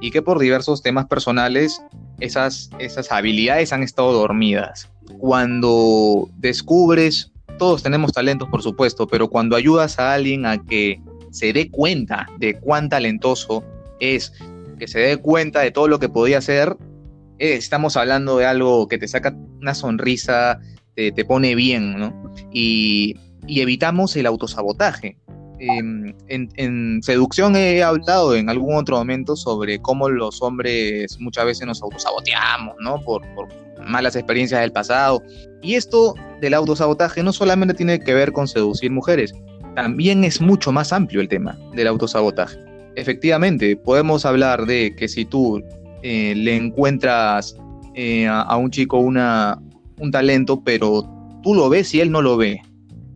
y 0.00 0.12
que 0.12 0.22
por 0.22 0.38
diversos 0.38 0.80
temas 0.80 1.06
personales 1.06 1.82
esas, 2.20 2.70
esas 2.78 3.10
habilidades 3.10 3.72
han 3.72 3.82
estado 3.82 4.12
dormidas. 4.12 4.88
Cuando 5.18 6.28
descubres, 6.36 7.32
todos 7.58 7.82
tenemos 7.82 8.12
talentos 8.12 8.48
por 8.48 8.62
supuesto, 8.62 9.08
pero 9.08 9.28
cuando 9.28 9.56
ayudas 9.56 9.98
a 9.98 10.14
alguien 10.14 10.46
a 10.46 10.64
que 10.64 11.00
se 11.32 11.52
dé 11.52 11.68
cuenta 11.68 12.28
de 12.38 12.54
cuán 12.60 12.88
talentoso 12.88 13.64
es, 13.98 14.32
que 14.78 14.86
se 14.86 15.00
dé 15.00 15.16
cuenta 15.16 15.62
de 15.62 15.72
todo 15.72 15.88
lo 15.88 15.98
que 15.98 16.08
podía 16.08 16.38
hacer, 16.38 16.76
eh, 17.40 17.54
estamos 17.54 17.96
hablando 17.96 18.38
de 18.38 18.46
algo 18.46 18.86
que 18.86 18.98
te 18.98 19.08
saca 19.08 19.34
una 19.60 19.74
sonrisa, 19.74 20.60
te, 20.94 21.10
te 21.10 21.24
pone 21.24 21.56
bien, 21.56 21.98
¿no? 21.98 22.32
Y, 22.52 23.16
y 23.48 23.62
evitamos 23.62 24.14
el 24.14 24.26
autosabotaje. 24.26 25.18
Em, 25.64 26.12
en, 26.26 27.00
seducción 27.04 27.54
he 27.54 27.84
hablado 27.84 28.34
en 28.34 28.50
algún 28.50 28.74
otro 28.74 28.96
momento 28.96 29.36
sobre 29.36 29.80
cómo 29.80 30.08
los 30.08 30.42
hombres 30.42 31.16
muchas 31.20 31.44
veces 31.44 31.68
nos 31.68 31.80
autosaboteamos, 31.80 32.74
¿no? 32.80 33.00
Por, 33.00 33.22
malas 33.86 34.16
experiencias 34.16 34.60
del 34.60 34.72
pasado. 34.72 35.22
Y 35.62 35.74
esto 35.74 36.14
del 36.40 36.54
autosabotaje 36.54 37.22
no 37.22 37.32
solamente 37.32 37.74
tiene 37.74 38.00
que 38.00 38.12
ver 38.12 38.32
con 38.32 38.48
seducir 38.48 38.90
mujeres, 38.90 39.32
también 39.76 40.24
es 40.24 40.40
mucho 40.40 40.72
más 40.72 40.92
amplio 40.92 41.20
el 41.20 41.28
tema 41.28 41.56
del 41.74 41.86
autosabotaje. 41.86 42.58
Efectivamente, 42.96 43.76
podemos 43.76 44.26
hablar 44.26 44.66
de 44.66 44.94
que 44.96 45.06
si 45.06 45.24
tú 45.24 45.62
eh, 46.02 46.34
le 46.36 46.56
encuentras 46.56 47.56
eh, 47.94 48.26
a, 48.26 48.42
a, 48.42 48.56
un 48.56 48.70
chico 48.70 48.98
una, 48.98 49.60
un 50.00 50.10
talento, 50.10 50.62
pero 50.64 51.08
tú 51.42 51.54
lo 51.54 51.68
ves 51.68 51.94
y 51.94 52.00
él 52.00 52.10
no 52.10 52.20
lo 52.20 52.36
ve, 52.36 52.60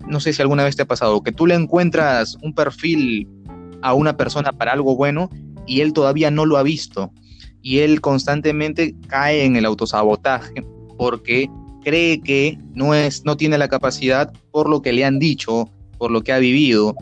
no 0.07 0.21
sé 0.21 0.33
si 0.33 0.43
alguna 0.43 0.65
vez 0.65 0.77
te 0.77 0.83
ha 0.83 0.87
pasado, 0.87 1.23
que 1.23 1.33
tú 1.33 1.47
le 1.47 1.55
encuentras 1.55 2.37
un 2.43 2.55
perfil 2.55 3.29
a 3.83 3.95
una 3.95 4.17
persona 4.17 4.53
para 4.53 4.73
algo 4.73 4.97
bueno 4.97 5.31
y 5.67 5.81
él 5.81 5.93
todavía 5.93 6.31
no 6.31 6.47
lo 6.47 6.57
ha 6.57 6.63
visto. 6.63 7.13
Y 7.63 7.79
él 7.79 8.01
constantemente 8.01 8.95
cae 9.09 9.45
en 9.45 9.57
el 9.57 9.65
autosabotaje 9.65 10.65
porque 10.97 11.51
cree 11.83 12.21
que 12.21 12.59
no, 12.75 12.95
es, 12.95 13.25
no 13.25 13.37
tiene 13.37 13.59
la 13.59 13.69
capacidad 13.69 14.33
por 14.51 14.69
lo 14.69 14.83
que 14.83 14.93
le 14.93 15.05
han 15.05 15.19
dicho, 15.19 15.69
por 15.99 16.11
lo 16.11 16.23
que 16.23 16.33
ha 16.33 16.39
vivido, 16.39 16.95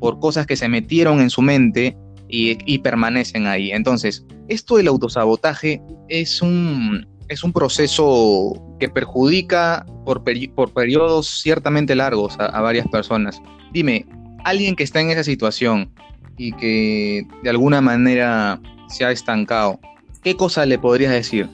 por 0.00 0.18
cosas 0.18 0.46
que 0.46 0.56
se 0.56 0.68
metieron 0.68 1.20
en 1.20 1.30
su 1.30 1.42
mente 1.42 1.96
y, 2.28 2.58
y 2.66 2.78
permanecen 2.78 3.46
ahí. 3.46 3.70
Entonces, 3.70 4.24
esto 4.48 4.76
del 4.76 4.88
autosabotaje 4.88 5.80
es 6.08 6.42
un, 6.42 7.06
es 7.28 7.44
un 7.44 7.52
proceso 7.52 8.54
que 8.78 8.88
perjudica 8.88 9.84
por, 10.04 10.22
por 10.54 10.72
periodos 10.72 11.40
ciertamente 11.42 11.94
largos 11.94 12.38
a, 12.40 12.60
varias 12.60 12.86
personas. 12.88 13.42
Dime, 13.72 14.06
alguien 14.44 14.74
que 14.74 14.84
está 14.84 15.00
en 15.00 15.10
esa 15.10 15.22
situación 15.22 15.90
y 16.36 16.52
que 16.52 17.26
de 17.42 17.50
alguna 17.50 17.80
manera 17.80 18.60
se 18.88 19.04
ha 19.04 19.10
estancado, 19.10 19.78
¿qué 20.22 20.36
cosa 20.36 20.64
le 20.64 20.78
podrías 20.78 21.12
decir? 21.12 21.48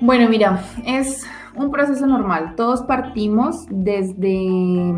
Bueno, 0.00 0.28
mira, 0.28 0.62
es 0.84 1.24
un 1.54 1.70
proceso 1.70 2.06
normal. 2.06 2.54
Todos 2.56 2.82
partimos 2.82 3.64
desde 3.70 4.92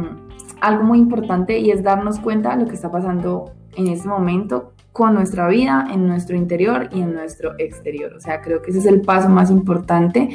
algo 0.60 0.82
muy 0.82 0.98
importante 0.98 1.58
y 1.60 1.70
es 1.70 1.84
darnos 1.84 2.18
cuenta 2.18 2.56
de 2.56 2.64
lo 2.64 2.68
que 2.68 2.75
está 2.75 2.90
pasando 2.90 3.52
en 3.76 3.87
este 3.87 4.08
momento 4.08 4.72
con 4.92 5.14
nuestra 5.14 5.49
vida, 5.49 5.87
en 5.92 6.07
nuestro 6.07 6.37
interior 6.37 6.88
y 6.92 7.00
en 7.00 7.14
nuestro 7.14 7.54
exterior. 7.59 8.14
O 8.14 8.21
sea, 8.21 8.40
creo 8.40 8.62
que 8.62 8.71
ese 8.71 8.80
es 8.80 8.87
el 8.87 9.00
paso 9.02 9.28
más 9.28 9.50
importante 9.50 10.30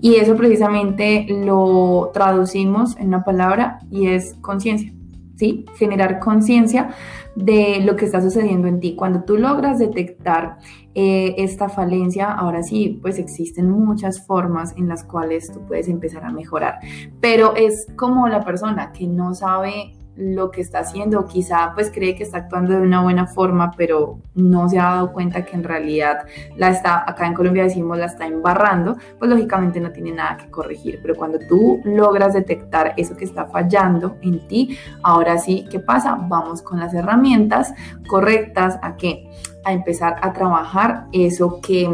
y 0.00 0.16
eso 0.16 0.36
precisamente 0.36 1.26
lo 1.28 2.10
traducimos 2.12 2.96
en 2.96 3.08
una 3.08 3.24
palabra 3.24 3.80
y 3.90 4.08
es 4.08 4.34
conciencia. 4.40 4.92
¿Sí? 5.36 5.66
Generar 5.76 6.18
conciencia 6.18 6.90
de 7.36 7.80
lo 7.84 7.94
que 7.94 8.06
está 8.06 8.20
sucediendo 8.20 8.66
en 8.66 8.80
ti. 8.80 8.96
Cuando 8.96 9.22
tú 9.22 9.36
logras 9.36 9.78
detectar 9.78 10.58
eh, 10.96 11.36
esta 11.38 11.68
falencia, 11.68 12.32
ahora 12.32 12.64
sí, 12.64 12.98
pues 13.00 13.20
existen 13.20 13.70
muchas 13.70 14.26
formas 14.26 14.74
en 14.76 14.88
las 14.88 15.04
cuales 15.04 15.52
tú 15.52 15.64
puedes 15.64 15.86
empezar 15.86 16.24
a 16.24 16.32
mejorar. 16.32 16.80
Pero 17.20 17.54
es 17.54 17.86
como 17.94 18.26
la 18.26 18.44
persona 18.44 18.90
que 18.90 19.06
no 19.06 19.32
sabe 19.34 19.92
lo 20.18 20.50
que 20.50 20.60
está 20.60 20.80
haciendo, 20.80 21.26
quizá 21.26 21.72
pues 21.74 21.92
cree 21.92 22.16
que 22.16 22.24
está 22.24 22.38
actuando 22.38 22.72
de 22.74 22.80
una 22.80 23.02
buena 23.02 23.26
forma, 23.26 23.70
pero 23.76 24.18
no 24.34 24.68
se 24.68 24.78
ha 24.78 24.84
dado 24.84 25.12
cuenta 25.12 25.44
que 25.44 25.54
en 25.54 25.62
realidad 25.62 26.26
la 26.56 26.70
está, 26.70 27.08
acá 27.08 27.26
en 27.26 27.34
Colombia 27.34 27.62
decimos 27.62 27.96
la 27.98 28.06
está 28.06 28.26
embarrando, 28.26 28.96
pues 29.18 29.30
lógicamente 29.30 29.80
no 29.80 29.92
tiene 29.92 30.12
nada 30.12 30.36
que 30.36 30.50
corregir, 30.50 30.98
pero 31.00 31.14
cuando 31.14 31.38
tú 31.38 31.80
logras 31.84 32.34
detectar 32.34 32.94
eso 32.96 33.16
que 33.16 33.24
está 33.24 33.46
fallando 33.46 34.16
en 34.22 34.46
ti, 34.48 34.76
ahora 35.02 35.38
sí, 35.38 35.66
¿qué 35.70 35.78
pasa? 35.78 36.18
Vamos 36.20 36.62
con 36.62 36.80
las 36.80 36.92
herramientas 36.94 37.72
correctas 38.08 38.78
a 38.82 38.96
qué? 38.96 39.30
A 39.64 39.72
empezar 39.72 40.16
a 40.20 40.32
trabajar 40.32 41.06
eso 41.12 41.60
que 41.60 41.88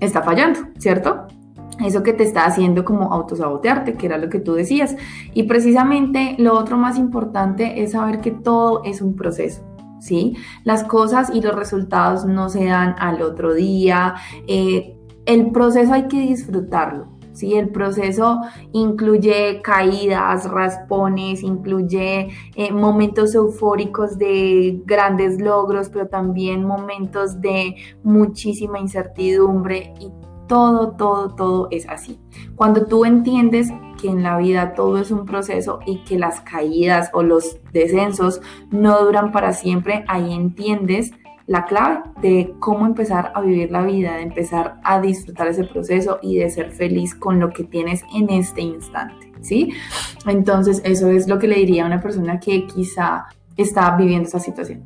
está 0.00 0.22
fallando, 0.22 0.60
¿cierto? 0.78 1.26
Eso 1.84 2.02
que 2.02 2.12
te 2.12 2.24
está 2.24 2.46
haciendo 2.46 2.84
como 2.84 3.12
autosabotearte, 3.12 3.94
que 3.94 4.06
era 4.06 4.18
lo 4.18 4.28
que 4.28 4.40
tú 4.40 4.54
decías. 4.54 4.96
Y 5.34 5.44
precisamente 5.44 6.36
lo 6.38 6.58
otro 6.58 6.76
más 6.76 6.98
importante 6.98 7.82
es 7.82 7.92
saber 7.92 8.20
que 8.20 8.30
todo 8.30 8.82
es 8.84 9.00
un 9.00 9.14
proceso. 9.14 9.62
¿Sí? 9.98 10.36
Las 10.62 10.84
cosas 10.84 11.30
y 11.32 11.40
los 11.40 11.54
resultados 11.54 12.26
no 12.26 12.48
se 12.48 12.66
dan 12.66 12.94
al 12.98 13.22
otro 13.22 13.54
día. 13.54 14.14
Eh, 14.46 14.94
el 15.24 15.50
proceso 15.50 15.94
hay 15.94 16.06
que 16.06 16.20
disfrutarlo. 16.20 17.08
¿sí? 17.32 17.54
El 17.54 17.70
proceso 17.70 18.40
incluye 18.72 19.60
caídas, 19.62 20.48
raspones, 20.50 21.42
incluye 21.42 22.28
eh, 22.56 22.72
momentos 22.72 23.34
eufóricos 23.34 24.18
de 24.18 24.82
grandes 24.84 25.40
logros, 25.40 25.88
pero 25.88 26.08
también 26.08 26.64
momentos 26.64 27.40
de 27.40 27.76
muchísima 28.02 28.78
incertidumbre 28.78 29.92
y 30.00 30.10
todo, 30.46 30.92
todo, 30.92 31.34
todo 31.34 31.68
es 31.70 31.88
así. 31.88 32.18
Cuando 32.54 32.86
tú 32.86 33.04
entiendes 33.04 33.68
que 34.00 34.08
en 34.08 34.22
la 34.22 34.36
vida 34.38 34.74
todo 34.74 34.98
es 34.98 35.10
un 35.10 35.24
proceso 35.24 35.80
y 35.86 35.98
que 36.04 36.18
las 36.18 36.40
caídas 36.40 37.10
o 37.12 37.22
los 37.22 37.58
descensos 37.72 38.40
no 38.70 39.04
duran 39.04 39.32
para 39.32 39.52
siempre, 39.52 40.04
ahí 40.08 40.32
entiendes 40.32 41.12
la 41.46 41.64
clave 41.64 42.00
de 42.20 42.54
cómo 42.58 42.86
empezar 42.86 43.32
a 43.34 43.40
vivir 43.40 43.70
la 43.70 43.82
vida, 43.82 44.16
de 44.16 44.22
empezar 44.22 44.80
a 44.82 45.00
disfrutar 45.00 45.46
ese 45.48 45.64
proceso 45.64 46.18
y 46.22 46.36
de 46.36 46.50
ser 46.50 46.72
feliz 46.72 47.14
con 47.14 47.38
lo 47.38 47.50
que 47.50 47.64
tienes 47.64 48.02
en 48.14 48.30
este 48.30 48.62
instante, 48.62 49.32
¿sí? 49.42 49.72
Entonces, 50.26 50.82
eso 50.84 51.08
es 51.08 51.28
lo 51.28 51.38
que 51.38 51.46
le 51.46 51.56
diría 51.56 51.84
a 51.84 51.86
una 51.86 52.00
persona 52.00 52.40
que 52.40 52.66
quizá 52.66 53.26
está 53.56 53.96
viviendo 53.96 54.28
esa 54.28 54.40
situación. 54.40 54.84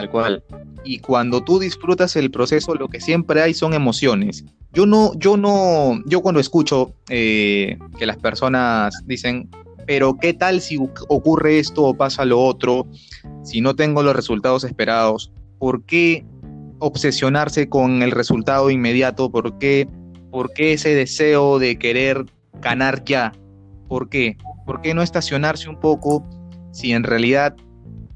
Tal 0.00 0.10
cual. 0.10 0.44
Y 0.82 0.98
cuando 0.98 1.42
tú 1.42 1.58
disfrutas 1.58 2.16
el 2.16 2.30
proceso, 2.30 2.74
lo 2.74 2.88
que 2.88 3.00
siempre 3.00 3.42
hay 3.42 3.52
son 3.52 3.74
emociones. 3.74 4.44
Yo 4.72 4.86
no, 4.86 5.12
yo 5.18 5.36
no, 5.36 6.00
yo 6.06 6.22
cuando 6.22 6.40
escucho 6.40 6.94
eh, 7.10 7.76
que 7.98 8.06
las 8.06 8.16
personas 8.16 8.94
dicen, 9.04 9.50
pero 9.86 10.16
¿qué 10.18 10.32
tal 10.32 10.62
si 10.62 10.78
ocurre 11.08 11.58
esto 11.58 11.84
o 11.84 11.94
pasa 11.94 12.24
lo 12.24 12.40
otro? 12.40 12.86
Si 13.42 13.60
no 13.60 13.76
tengo 13.76 14.02
los 14.02 14.16
resultados 14.16 14.64
esperados, 14.64 15.32
¿por 15.58 15.84
qué 15.84 16.24
obsesionarse 16.78 17.68
con 17.68 18.02
el 18.02 18.12
resultado 18.12 18.70
inmediato? 18.70 19.30
¿Por 19.30 19.58
qué, 19.58 19.86
por 20.30 20.52
qué 20.54 20.72
ese 20.72 20.94
deseo 20.94 21.58
de 21.58 21.78
querer 21.78 22.24
ganar 22.62 23.04
ya? 23.04 23.32
¿Por 23.86 24.08
qué? 24.08 24.38
¿Por 24.64 24.80
qué 24.80 24.94
no 24.94 25.02
estacionarse 25.02 25.68
un 25.68 25.78
poco 25.78 26.24
si 26.72 26.92
en 26.92 27.02
realidad 27.02 27.54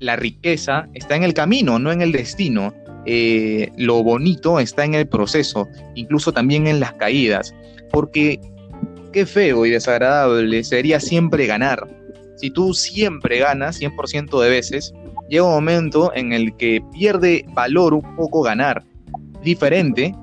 la 0.00 0.16
riqueza 0.16 0.88
está 0.94 1.16
en 1.16 1.24
el 1.24 1.34
camino, 1.34 1.78
no 1.78 1.92
en 1.92 2.02
el 2.02 2.12
destino? 2.12 2.74
Eh, 3.06 3.70
lo 3.76 4.02
bonito 4.02 4.60
está 4.60 4.84
en 4.84 4.94
el 4.94 5.06
proceso, 5.06 5.68
incluso 5.94 6.32
también 6.32 6.66
en 6.66 6.80
las 6.80 6.94
caídas, 6.94 7.54
porque 7.90 8.40
qué 9.12 9.26
feo 9.26 9.66
y 9.66 9.70
desagradable 9.70 10.64
sería 10.64 11.00
siempre 11.00 11.46
ganar. 11.46 11.86
Si 12.36 12.50
tú 12.50 12.74
siempre 12.74 13.38
ganas 13.38 13.80
100% 13.80 14.40
de 14.40 14.50
veces, 14.50 14.92
llega 15.28 15.44
un 15.44 15.52
momento 15.52 16.12
en 16.14 16.32
el 16.32 16.56
que 16.56 16.82
pierde 16.92 17.44
valor 17.54 17.94
un 17.94 18.16
poco 18.16 18.42
ganar. 18.42 18.84
Diferente 19.42 20.14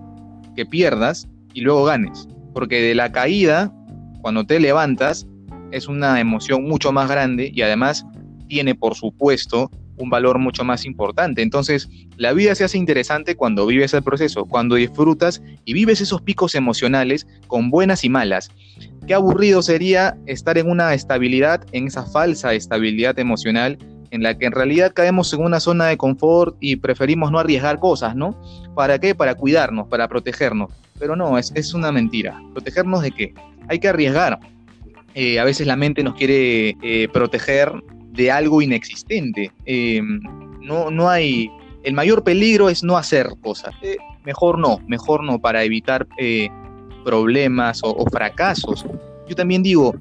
que 0.55 0.65
pierdas 0.65 1.27
y 1.53 1.61
luego 1.61 1.85
ganes, 1.85 2.27
porque 2.53 2.81
de 2.81 2.95
la 2.95 3.11
caída, 3.11 3.71
cuando 4.21 4.45
te 4.45 4.59
levantas, 4.59 5.27
es 5.71 5.87
una 5.87 6.19
emoción 6.19 6.65
mucho 6.65 6.91
más 6.91 7.09
grande 7.09 7.51
y 7.53 7.61
además 7.61 8.05
tiene, 8.51 8.75
por 8.75 8.95
supuesto, 8.95 9.71
un 9.95 10.09
valor 10.09 10.37
mucho 10.37 10.65
más 10.65 10.83
importante. 10.83 11.41
Entonces, 11.41 11.87
la 12.17 12.33
vida 12.33 12.53
se 12.53 12.65
hace 12.65 12.77
interesante 12.77 13.37
cuando 13.37 13.65
vives 13.65 13.93
el 13.93 14.03
proceso, 14.03 14.43
cuando 14.43 14.75
disfrutas 14.75 15.41
y 15.63 15.71
vives 15.71 16.01
esos 16.01 16.21
picos 16.21 16.53
emocionales 16.53 17.25
con 17.47 17.69
buenas 17.69 18.03
y 18.03 18.09
malas. 18.09 18.51
Qué 19.07 19.13
aburrido 19.13 19.61
sería 19.61 20.17
estar 20.25 20.57
en 20.57 20.69
una 20.69 20.93
estabilidad, 20.93 21.65
en 21.71 21.87
esa 21.87 22.05
falsa 22.05 22.53
estabilidad 22.53 23.17
emocional 23.19 23.77
en 24.09 24.21
la 24.21 24.37
que 24.37 24.47
en 24.47 24.51
realidad 24.51 24.91
caemos 24.93 25.31
en 25.31 25.45
una 25.45 25.61
zona 25.61 25.85
de 25.85 25.95
confort 25.95 26.57
y 26.59 26.75
preferimos 26.75 27.31
no 27.31 27.39
arriesgar 27.39 27.79
cosas, 27.79 28.17
¿no? 28.17 28.35
¿Para 28.75 28.99
qué? 28.99 29.15
Para 29.15 29.35
cuidarnos, 29.35 29.87
para 29.87 30.09
protegernos. 30.09 30.73
Pero 30.99 31.15
no, 31.15 31.37
es, 31.37 31.53
es 31.55 31.73
una 31.73 31.93
mentira. 31.93 32.37
¿Protegernos 32.51 33.01
de 33.01 33.11
qué? 33.11 33.33
Hay 33.69 33.79
que 33.79 33.87
arriesgar. 33.87 34.39
Eh, 35.13 35.39
a 35.39 35.43
veces 35.43 35.67
la 35.67 35.75
mente 35.77 36.03
nos 36.03 36.15
quiere 36.15 36.77
eh, 36.81 37.07
proteger 37.11 37.71
de 38.11 38.31
algo 38.31 38.61
inexistente. 38.61 39.51
Em, 39.65 40.21
no, 40.61 40.91
no 40.91 41.09
hay. 41.09 41.49
El 41.83 41.93
mayor 41.93 42.23
peligro 42.23 42.69
es 42.69 42.83
no 42.83 42.97
hacer 42.97 43.27
cosas. 43.41 43.73
Eh, 43.81 43.97
mejor 44.23 44.59
no, 44.59 44.79
mejor 44.87 45.23
no, 45.23 45.39
para 45.39 45.63
evitar 45.63 46.07
eh, 46.17 46.49
problemas 47.03 47.81
o, 47.83 48.05
fracasos. 48.11 48.85
Yo 49.27 49.35
también 49.35 49.63
digo, 49.63 49.95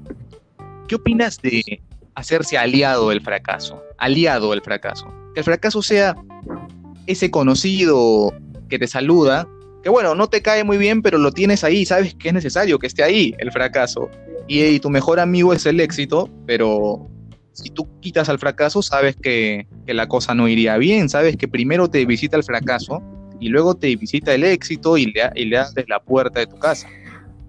¿qué 0.88 0.96
opinas 0.96 1.40
de 1.40 1.80
hacerse 2.14 2.58
aliado 2.58 3.08
del 3.10 3.22
fracaso? 3.22 3.82
Aliado 3.98 4.50
del 4.50 4.60
fracaso. 4.60 5.06
Que 5.34 5.40
el 5.40 5.44
fracaso 5.44 5.82
sea 5.82 6.16
ese 7.06 7.30
conocido 7.30 8.34
que 8.68 8.78
te 8.78 8.86
saluda, 8.86 9.48
que 9.82 9.88
bueno, 9.88 10.14
no 10.14 10.28
te 10.28 10.42
cae 10.42 10.64
muy 10.64 10.76
bien, 10.76 11.00
pero 11.00 11.16
lo 11.16 11.32
tienes 11.32 11.64
ahí, 11.64 11.86
sabes 11.86 12.14
que 12.14 12.28
es 12.28 12.34
necesario 12.34 12.78
que 12.78 12.86
esté 12.86 13.02
ahí 13.02 13.34
el 13.38 13.50
fracaso. 13.52 14.10
y 14.46 14.80
tu 14.80 14.90
mejor 14.90 15.20
amigo 15.20 15.52
es 15.52 15.64
el 15.64 15.80
éxito, 15.80 16.28
pero 16.44 17.08
si 17.60 17.70
tú 17.70 17.88
quitas 18.00 18.28
al 18.28 18.38
fracaso, 18.38 18.82
sabes 18.82 19.16
que, 19.16 19.66
la 19.86 20.06
cosa 20.06 20.34
no 20.34 20.48
iría 20.48 20.76
bien, 20.76 21.08
sabes 21.08 21.36
que 21.36 21.48
primero 21.48 21.88
te 21.88 22.04
visita 22.06 22.36
el 22.36 22.44
fracaso 22.44 23.02
y 23.40 23.48
luego 23.48 23.74
te 23.74 23.94
visita 23.96 24.34
el 24.34 24.44
éxito 24.44 24.96
y 24.96 25.06
le, 25.06 25.30
y 25.34 25.46
le 25.46 25.58
abres 25.58 25.88
la 25.88 26.00
puerta 26.00 26.40
de 26.40 26.46
tu 26.46 26.58
casa. 26.58 26.86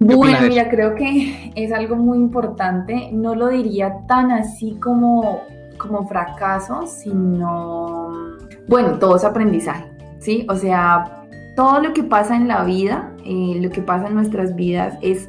Bueno, 0.00 0.38
mira, 0.48 0.68
creo 0.68 0.94
que 0.96 1.52
es 1.54 1.72
algo 1.72 1.96
muy 1.96 2.18
importante. 2.18 3.10
No 3.12 3.34
lo 3.34 3.48
diría 3.48 3.94
tan 4.08 4.32
así 4.32 4.76
como, 4.80 5.42
como 5.78 6.08
fracaso, 6.08 6.86
sino, 6.86 8.36
bueno, 8.66 8.98
todo 8.98 9.16
es 9.16 9.24
aprendizaje, 9.24 9.84
¿sí? 10.18 10.44
O 10.48 10.56
sea, 10.56 11.22
todo 11.54 11.80
lo 11.80 11.92
que 11.92 12.02
pasa 12.02 12.34
en 12.36 12.48
la 12.48 12.64
vida, 12.64 13.12
eh, 13.24 13.58
lo 13.60 13.70
que 13.70 13.80
pasa 13.80 14.08
en 14.08 14.14
nuestras 14.14 14.56
vidas 14.56 14.98
es 15.02 15.28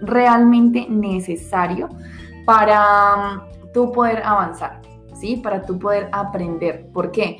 realmente 0.00 0.86
necesario 0.88 1.90
para 2.46 3.42
tú 3.74 3.92
poder 3.92 4.22
avanzar, 4.24 4.80
¿sí? 5.14 5.36
Para 5.36 5.60
tú 5.60 5.78
poder 5.78 6.08
aprender. 6.12 6.86
¿Por 6.94 7.10
qué? 7.10 7.38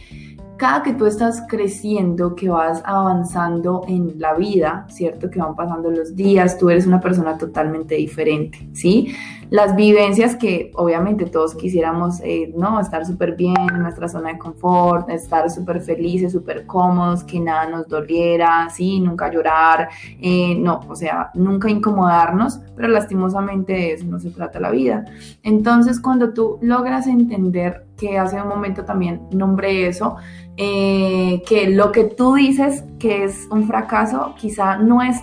Cada 0.57 0.83
que 0.83 0.93
tú 0.93 1.07
estás 1.07 1.43
creciendo, 1.49 2.35
que 2.35 2.49
vas 2.49 2.81
avanzando 2.85 3.83
en 3.89 4.15
la 4.19 4.35
vida, 4.35 4.87
¿cierto? 4.89 5.29
Que 5.31 5.41
van 5.41 5.57
pasando 5.57 5.91
los 5.91 6.15
días, 6.15 6.59
tú 6.59 6.71
eres 6.71 6.87
una 6.87 7.01
persona 7.01 7.37
totalmente 7.37 7.97
diferente, 7.97 8.69
¿sí? 8.73 9.15
las 9.55 9.77
vivencias 9.77 10.35
que 10.35 10.73
obviamente 10.75 11.27
todos 11.27 11.55
quisiéramos, 11.55 12.21
eh, 12.25 12.53
¿no? 12.57 12.81
Estar 12.81 13.07
súper 13.07 13.37
bien 13.37 13.55
en 13.73 13.83
nuestra 13.83 14.09
zona 14.09 14.33
de 14.33 14.39
confort, 14.39 15.09
estar 15.11 15.49
súper 15.49 15.81
felices, 15.81 16.33
súper 16.33 16.67
cómodos, 16.67 17.23
que 17.23 17.39
nada 17.39 17.69
nos 17.69 17.87
doliera, 17.87 18.69
¿sí? 18.71 18.99
Nunca 18.99 19.31
llorar, 19.31 19.89
eh, 20.21 20.57
no, 20.59 20.81
o 20.89 20.97
sea, 20.97 21.31
nunca 21.35 21.71
incomodarnos, 21.71 22.59
pero 22.75 22.89
lastimosamente 22.89 23.73
de 23.73 23.93
eso 23.93 24.07
no 24.07 24.19
se 24.19 24.31
trata 24.31 24.59
la 24.59 24.71
vida. 24.71 25.05
Entonces, 25.45 26.01
cuando 26.01 26.33
tú 26.33 26.59
logras 26.61 27.07
entender 27.07 27.84
que 27.97 28.19
hace 28.19 28.41
un 28.41 28.49
momento 28.49 28.85
también 28.85 29.23
nombré 29.31 29.87
eso, 29.87 30.17
eh, 30.57 31.43
que 31.47 31.71
lo 31.71 31.93
que 31.93 32.05
tú 32.05 32.35
dices 32.35 32.85
que 32.99 33.25
es 33.25 33.47
un 33.51 33.67
fracaso 33.67 34.35
quizá 34.37 34.79
no 34.79 35.03
es 35.03 35.21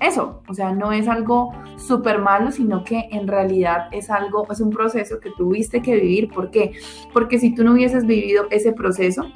eso, 0.00 0.42
o 0.48 0.54
sea, 0.54 0.72
no 0.72 0.92
es 0.92 1.08
algo 1.08 1.52
súper 1.76 2.20
malo, 2.20 2.52
sino 2.52 2.84
que 2.84 3.08
en 3.10 3.26
realidad 3.26 3.88
es 3.90 4.10
algo, 4.10 4.46
es 4.50 4.60
un 4.60 4.70
proceso 4.70 5.18
que 5.20 5.30
tuviste 5.36 5.82
que 5.82 5.96
vivir. 5.96 6.28
¿Por 6.28 6.50
qué? 6.50 6.72
Porque 7.12 7.38
si 7.38 7.54
tú 7.54 7.64
no 7.64 7.72
hubieses 7.72 8.06
vivido 8.06 8.46
ese 8.50 8.72
proceso, 8.72 9.26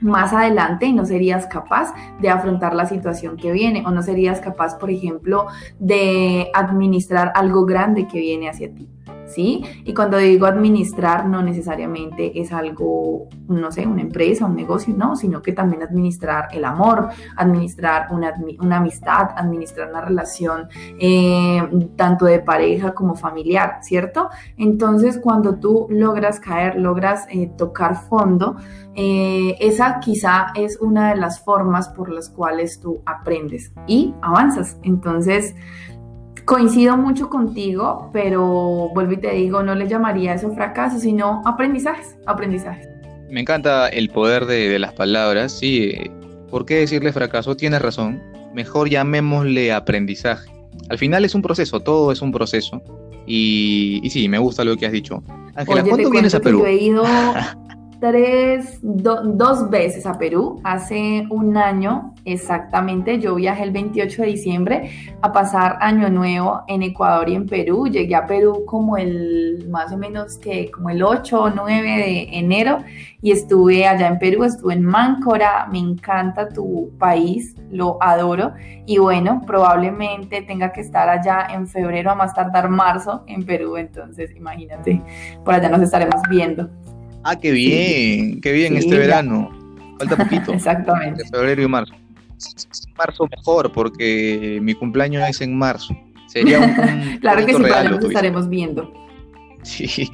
más 0.00 0.32
adelante 0.32 0.92
no 0.92 1.06
serías 1.06 1.46
capaz 1.46 1.94
de 2.20 2.28
afrontar 2.28 2.74
la 2.74 2.86
situación 2.86 3.36
que 3.36 3.52
viene 3.52 3.84
o 3.86 3.90
no 3.90 4.02
serías 4.02 4.40
capaz, 4.40 4.74
por 4.74 4.90
ejemplo, 4.90 5.46
de 5.78 6.50
administrar 6.54 7.32
algo 7.34 7.64
grande 7.64 8.08
que 8.08 8.18
viene 8.18 8.48
hacia 8.48 8.74
ti. 8.74 8.88
¿Sí? 9.32 9.64
Y 9.84 9.94
cuando 9.94 10.18
digo 10.18 10.46
administrar, 10.46 11.26
no 11.26 11.42
necesariamente 11.42 12.40
es 12.40 12.52
algo, 12.52 13.28
no 13.48 13.72
sé, 13.72 13.86
una 13.86 14.02
empresa, 14.02 14.46
un 14.46 14.56
negocio, 14.56 14.94
no, 14.96 15.16
sino 15.16 15.42
que 15.42 15.52
también 15.52 15.82
administrar 15.82 16.48
el 16.52 16.64
amor, 16.64 17.08
administrar 17.36 18.08
una, 18.10 18.34
una 18.60 18.76
amistad, 18.78 19.30
administrar 19.36 19.90
una 19.90 20.02
relación 20.02 20.68
eh, 20.98 21.62
tanto 21.96 22.26
de 22.26 22.40
pareja 22.40 22.94
como 22.94 23.14
familiar, 23.14 23.78
¿cierto? 23.82 24.28
Entonces, 24.56 25.18
cuando 25.18 25.56
tú 25.56 25.86
logras 25.90 26.40
caer, 26.40 26.78
logras 26.78 27.26
eh, 27.30 27.50
tocar 27.56 27.96
fondo, 28.08 28.56
eh, 28.94 29.56
esa 29.60 30.00
quizá 30.00 30.48
es 30.54 30.78
una 30.80 31.10
de 31.10 31.16
las 31.16 31.40
formas 31.40 31.88
por 31.88 32.10
las 32.10 32.28
cuales 32.28 32.80
tú 32.80 33.00
aprendes 33.06 33.72
y 33.86 34.14
avanzas. 34.20 34.76
Entonces, 34.82 35.54
Coincido 36.52 36.98
mucho 36.98 37.30
contigo, 37.30 38.10
pero 38.12 38.90
vuelvo 38.92 39.12
y 39.12 39.16
te 39.16 39.30
digo, 39.30 39.62
no 39.62 39.74
le 39.74 39.88
llamaría 39.88 40.34
eso 40.34 40.52
fracaso, 40.52 40.98
sino 40.98 41.40
aprendizajes, 41.46 42.14
aprendizajes. 42.26 42.86
Me 43.30 43.40
encanta 43.40 43.88
el 43.88 44.10
poder 44.10 44.44
de, 44.44 44.78
las 44.78 44.92
palabras, 44.92 45.52
sí. 45.52 45.94
¿Por 46.50 46.66
qué 46.66 46.74
decirle 46.74 47.10
fracaso? 47.10 47.56
Tienes 47.56 47.80
razón. 47.80 48.22
Mejor 48.52 48.90
llamémosle 48.90 49.72
aprendizaje. 49.72 50.52
Al 50.90 50.98
final 50.98 51.24
es 51.24 51.34
un 51.34 51.40
proceso, 51.40 51.80
todo 51.80 52.12
es 52.12 52.20
un 52.20 52.32
proceso. 52.32 52.82
Y, 53.26 54.06
sí, 54.10 54.28
me 54.28 54.38
gusta 54.38 54.62
lo 54.62 54.76
que 54.76 54.84
has 54.84 54.92
dicho. 54.92 55.22
Ángela, 55.54 55.82
¿cuándo 55.82 56.10
vienes 56.10 56.34
a 56.34 56.40
Perú? 56.40 56.58
Yo 56.58 56.66
he 56.66 56.74
ido 56.74 57.02
tres, 58.02 58.80
dos 58.82 59.70
veces 59.70 60.06
a 60.06 60.18
Perú. 60.18 60.60
Hace 60.64 61.24
un 61.30 61.56
año 61.56 62.14
exactamente, 62.24 63.20
yo 63.20 63.36
viajé 63.36 63.62
el 63.62 63.70
28 63.70 64.22
de 64.22 64.28
diciembre 64.28 64.90
a 65.22 65.32
pasar 65.32 65.78
Año 65.80 66.10
Nuevo 66.10 66.62
en 66.66 66.82
Ecuador 66.82 67.28
y 67.28 67.36
en 67.36 67.46
Perú. 67.46 67.86
Llegué 67.86 68.16
a 68.16 68.26
Perú 68.26 68.64
como 68.66 68.96
el, 68.96 69.68
más 69.70 69.92
o 69.92 69.98
menos 69.98 70.36
que 70.36 70.68
como 70.72 70.90
el 70.90 71.00
8 71.00 71.42
o 71.42 71.50
9 71.50 71.80
de 71.80 72.38
enero 72.38 72.78
y 73.22 73.30
estuve 73.30 73.86
allá 73.86 74.08
en 74.08 74.18
Perú, 74.18 74.42
estuve 74.42 74.74
en 74.74 74.84
Máncora. 74.84 75.68
Me 75.70 75.78
encanta 75.78 76.48
tu 76.48 76.90
país, 76.98 77.54
lo 77.70 77.98
adoro. 78.02 78.52
Y 78.84 78.98
bueno, 78.98 79.42
probablemente 79.46 80.42
tenga 80.42 80.72
que 80.72 80.80
estar 80.80 81.08
allá 81.08 81.46
en 81.54 81.68
febrero, 81.68 82.10
a 82.10 82.16
más 82.16 82.34
tardar 82.34 82.68
marzo 82.68 83.22
en 83.28 83.46
Perú. 83.46 83.76
Entonces, 83.76 84.34
imagínate, 84.34 85.00
por 85.44 85.54
allá 85.54 85.68
nos 85.68 85.82
estaremos 85.82 86.20
viendo. 86.28 86.68
Ah, 87.24 87.36
qué 87.36 87.52
bien, 87.52 88.40
qué 88.40 88.52
bien 88.52 88.76
este 88.76 88.96
verano. 88.96 89.50
Falta 89.98 90.16
poquito. 90.24 90.52
Exactamente. 90.52 91.24
febrero 91.30 91.62
y 91.62 91.68
marzo. 91.68 91.94
Marzo 92.96 93.28
mejor, 93.36 93.72
porque 93.72 94.58
mi 94.62 94.74
cumpleaños 94.74 95.28
es 95.28 95.40
en 95.40 95.56
marzo. 95.56 95.96
Sería 96.26 96.60
un. 96.60 97.18
claro 97.20 97.46
que 97.46 97.54
sí, 97.54 97.62
regalo, 97.62 97.96
nos 97.96 98.04
estaremos 98.04 98.48
viendo. 98.48 98.92
Sí. 99.62 100.10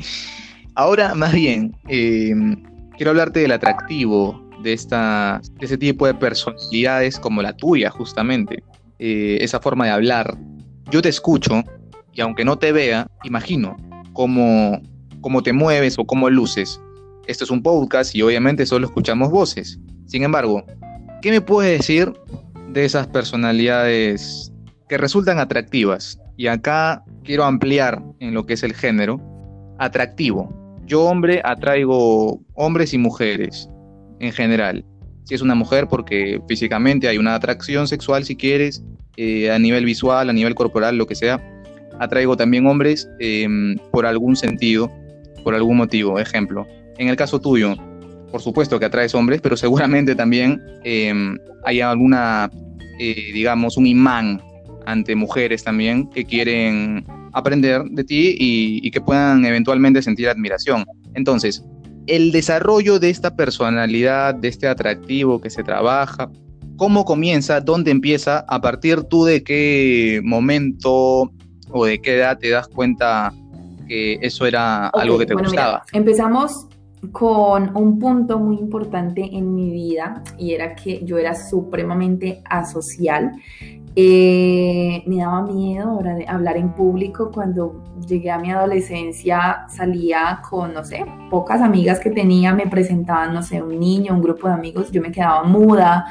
Ahora, 0.74 1.14
más 1.14 1.32
bien, 1.32 1.74
em, 1.88 2.62
quiero 2.96 3.10
hablarte 3.10 3.40
del 3.40 3.52
atractivo 3.52 4.48
de, 4.62 4.72
esta, 4.72 5.40
de 5.58 5.66
ese 5.66 5.78
tipo 5.78 6.06
de 6.06 6.14
personalidades 6.14 7.18
como 7.18 7.42
la 7.42 7.56
tuya, 7.56 7.90
justamente. 7.90 8.62
Eh, 8.98 9.38
esa 9.40 9.60
forma 9.60 9.86
de 9.86 9.92
hablar. 9.92 10.36
Yo 10.90 11.02
te 11.02 11.08
escucho 11.08 11.62
y 12.12 12.20
aunque 12.20 12.44
no 12.44 12.58
te 12.58 12.72
vea, 12.72 13.06
imagino 13.24 13.76
cómo, 14.12 14.80
cómo 15.20 15.42
te 15.42 15.52
mueves 15.52 15.98
o 15.98 16.04
cómo 16.04 16.28
luces. 16.30 16.80
Esto 17.28 17.44
es 17.44 17.50
un 17.50 17.62
podcast 17.62 18.14
y 18.14 18.22
obviamente 18.22 18.64
solo 18.64 18.86
escuchamos 18.86 19.30
voces. 19.30 19.78
Sin 20.06 20.22
embargo, 20.22 20.64
¿qué 21.20 21.30
me 21.30 21.42
puedes 21.42 21.76
decir 21.76 22.10
de 22.70 22.86
esas 22.86 23.06
personalidades 23.06 24.50
que 24.88 24.96
resultan 24.96 25.38
atractivas? 25.38 26.18
Y 26.38 26.46
acá 26.46 27.04
quiero 27.24 27.44
ampliar 27.44 28.02
en 28.20 28.32
lo 28.32 28.46
que 28.46 28.54
es 28.54 28.62
el 28.62 28.72
género. 28.72 29.20
Atractivo. 29.78 30.48
Yo 30.86 31.04
hombre 31.04 31.42
atraigo 31.44 32.40
hombres 32.54 32.94
y 32.94 32.98
mujeres 32.98 33.68
en 34.20 34.32
general. 34.32 34.82
Si 35.24 35.34
es 35.34 35.42
una 35.42 35.54
mujer 35.54 35.86
porque 35.86 36.40
físicamente 36.48 37.08
hay 37.08 37.18
una 37.18 37.34
atracción 37.34 37.88
sexual 37.88 38.24
si 38.24 38.36
quieres, 38.36 38.82
eh, 39.18 39.50
a 39.50 39.58
nivel 39.58 39.84
visual, 39.84 40.30
a 40.30 40.32
nivel 40.32 40.54
corporal, 40.54 40.96
lo 40.96 41.06
que 41.06 41.14
sea. 41.14 41.42
Atraigo 42.00 42.38
también 42.38 42.66
hombres 42.66 43.06
em, 43.18 43.76
por 43.92 44.06
algún 44.06 44.34
sentido, 44.34 44.90
por 45.44 45.54
algún 45.54 45.76
motivo. 45.76 46.18
Ejemplo, 46.18 46.66
en 46.98 47.08
el 47.08 47.16
caso 47.16 47.40
tuyo, 47.40 47.74
por 48.30 48.42
supuesto 48.42 48.78
que 48.78 48.84
atraes 48.84 49.14
hombres, 49.14 49.40
pero 49.40 49.56
seguramente 49.56 50.14
también 50.14 50.60
em, 50.84 51.38
hay 51.64 51.80
alguna, 51.80 52.50
eh, 52.98 53.30
digamos, 53.32 53.76
un 53.76 53.86
imán 53.86 54.42
ante 54.86 55.14
mujeres 55.14 55.64
también 55.64 56.08
que 56.10 56.24
quieren 56.24 57.04
aprender 57.32 57.82
de 57.84 58.04
ti 58.04 58.36
y, 58.38 58.90
que 58.90 59.00
puedan 59.00 59.44
eventualmente 59.44 60.02
sentir 60.02 60.28
admiración. 60.28 60.84
Entonces, 61.14 61.62
el 62.06 62.32
desarrollo 62.32 62.98
de 62.98 63.10
esta 63.10 63.36
personalidad, 63.36 64.34
de 64.34 64.48
este 64.48 64.66
atractivo 64.66 65.40
que 65.40 65.50
se 65.50 65.62
trabaja, 65.62 66.30
¿cómo 66.76 67.04
comienza? 67.04 67.60
¿Dónde 67.60 67.90
empieza? 67.90 68.44
¿A 68.48 68.60
partir 68.60 69.02
tú 69.04 69.24
de 69.24 69.42
qué 69.42 70.20
momento 70.24 71.30
o 71.70 71.84
de 71.84 72.00
qué 72.00 72.16
edad 72.16 72.38
te 72.38 72.48
das 72.48 72.66
cuenta 72.68 73.32
que 73.86 74.18
eso 74.22 74.46
era 74.46 74.88
algo 74.88 75.18
que 75.18 75.26
te 75.26 75.34
gustaba? 75.34 75.82
empezamos 75.92 76.67
con 77.12 77.76
un 77.76 77.98
punto 77.98 78.38
muy 78.38 78.56
importante 78.56 79.22
en 79.32 79.54
mi 79.54 79.70
vida 79.70 80.22
y 80.36 80.52
era 80.52 80.74
que 80.74 81.04
yo 81.04 81.18
era 81.18 81.34
supremamente 81.34 82.42
asocial. 82.48 83.32
Eh, 83.94 85.02
me 85.06 85.16
daba 85.16 85.42
miedo 85.42 86.00
hablar 86.28 86.56
en 86.56 86.72
público. 86.72 87.30
Cuando 87.32 87.82
llegué 88.06 88.30
a 88.30 88.38
mi 88.38 88.50
adolescencia 88.50 89.66
salía 89.68 90.40
con, 90.48 90.74
no 90.74 90.84
sé, 90.84 91.04
pocas 91.30 91.60
amigas 91.60 91.98
que 92.00 92.10
tenía, 92.10 92.54
me 92.54 92.66
presentaban, 92.66 93.34
no 93.34 93.42
sé, 93.42 93.62
un 93.62 93.78
niño, 93.78 94.14
un 94.14 94.22
grupo 94.22 94.46
de 94.48 94.54
amigos, 94.54 94.92
yo 94.92 95.02
me 95.02 95.10
quedaba 95.10 95.42
muda, 95.44 96.06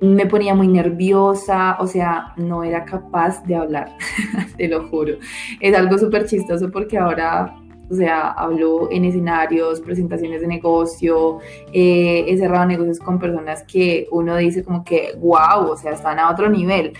me 0.00 0.26
ponía 0.26 0.54
muy 0.54 0.68
nerviosa, 0.68 1.76
o 1.78 1.86
sea, 1.86 2.32
no 2.36 2.64
era 2.64 2.84
capaz 2.84 3.44
de 3.44 3.56
hablar, 3.56 3.96
te 4.56 4.68
lo 4.68 4.88
juro. 4.88 5.14
Es 5.60 5.76
algo 5.76 5.98
súper 5.98 6.26
chistoso 6.26 6.70
porque 6.70 6.96
ahora 6.96 7.59
o 7.90 7.94
sea, 7.94 8.30
hablo 8.30 8.88
en 8.90 9.04
escenarios, 9.04 9.80
presentaciones 9.80 10.40
de 10.40 10.46
negocio, 10.46 11.38
eh, 11.72 12.24
he 12.28 12.38
cerrado 12.38 12.66
negocios 12.66 13.00
con 13.00 13.18
personas 13.18 13.64
que 13.64 14.06
uno 14.12 14.36
dice 14.36 14.62
como 14.62 14.84
que, 14.84 15.14
wow, 15.18 15.70
o 15.70 15.76
sea, 15.76 15.92
están 15.92 16.18
a 16.18 16.30
otro 16.30 16.48
nivel. 16.48 16.92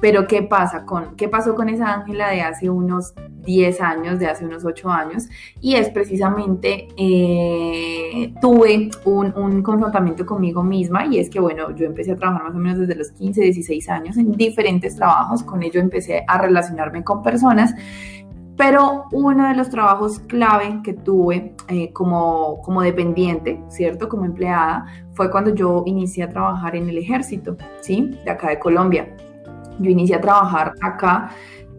Pero 0.00 0.28
¿qué 0.28 0.42
pasa 0.42 0.84
con, 0.84 1.16
qué 1.16 1.28
pasó 1.28 1.56
con 1.56 1.68
esa 1.68 1.92
Ángela 1.92 2.30
de 2.30 2.42
hace 2.42 2.70
unos 2.70 3.14
10 3.44 3.80
años, 3.80 4.20
de 4.20 4.28
hace 4.28 4.44
unos 4.44 4.64
8 4.64 4.88
años? 4.88 5.28
Y 5.60 5.74
es 5.74 5.90
precisamente, 5.90 6.86
eh, 6.96 8.32
tuve 8.40 8.90
un, 9.04 9.34
un, 9.36 9.60
confrontamiento 9.62 10.24
conmigo 10.24 10.62
misma 10.62 11.06
y 11.06 11.18
es 11.18 11.28
que, 11.28 11.40
bueno, 11.40 11.74
yo 11.74 11.86
empecé 11.86 12.12
a 12.12 12.16
trabajar 12.16 12.44
más 12.44 12.54
o 12.54 12.58
menos 12.58 12.78
desde 12.78 12.94
los 12.94 13.10
15, 13.10 13.40
16 13.40 13.88
años 13.88 14.16
en 14.16 14.30
diferentes 14.30 14.94
trabajos, 14.94 15.42
con 15.42 15.64
ello 15.64 15.80
empecé 15.80 16.22
a 16.28 16.38
relacionarme 16.38 17.02
con 17.02 17.20
personas 17.24 17.74
pero 18.58 19.04
uno 19.12 19.48
de 19.48 19.54
los 19.54 19.70
trabajos 19.70 20.18
clave 20.18 20.80
que 20.82 20.92
tuve 20.92 21.54
eh, 21.68 21.92
como, 21.92 22.60
como 22.62 22.82
dependiente, 22.82 23.62
¿cierto? 23.68 24.08
Como 24.08 24.24
empleada, 24.24 24.84
fue 25.12 25.30
cuando 25.30 25.54
yo 25.54 25.84
inicié 25.86 26.24
a 26.24 26.28
trabajar 26.28 26.74
en 26.74 26.88
el 26.88 26.98
ejército, 26.98 27.56
¿sí? 27.80 28.18
De 28.24 28.30
acá 28.32 28.48
de 28.48 28.58
Colombia. 28.58 29.16
Yo 29.78 29.90
inicié 29.90 30.16
a 30.16 30.20
trabajar 30.20 30.74
acá 30.80 31.30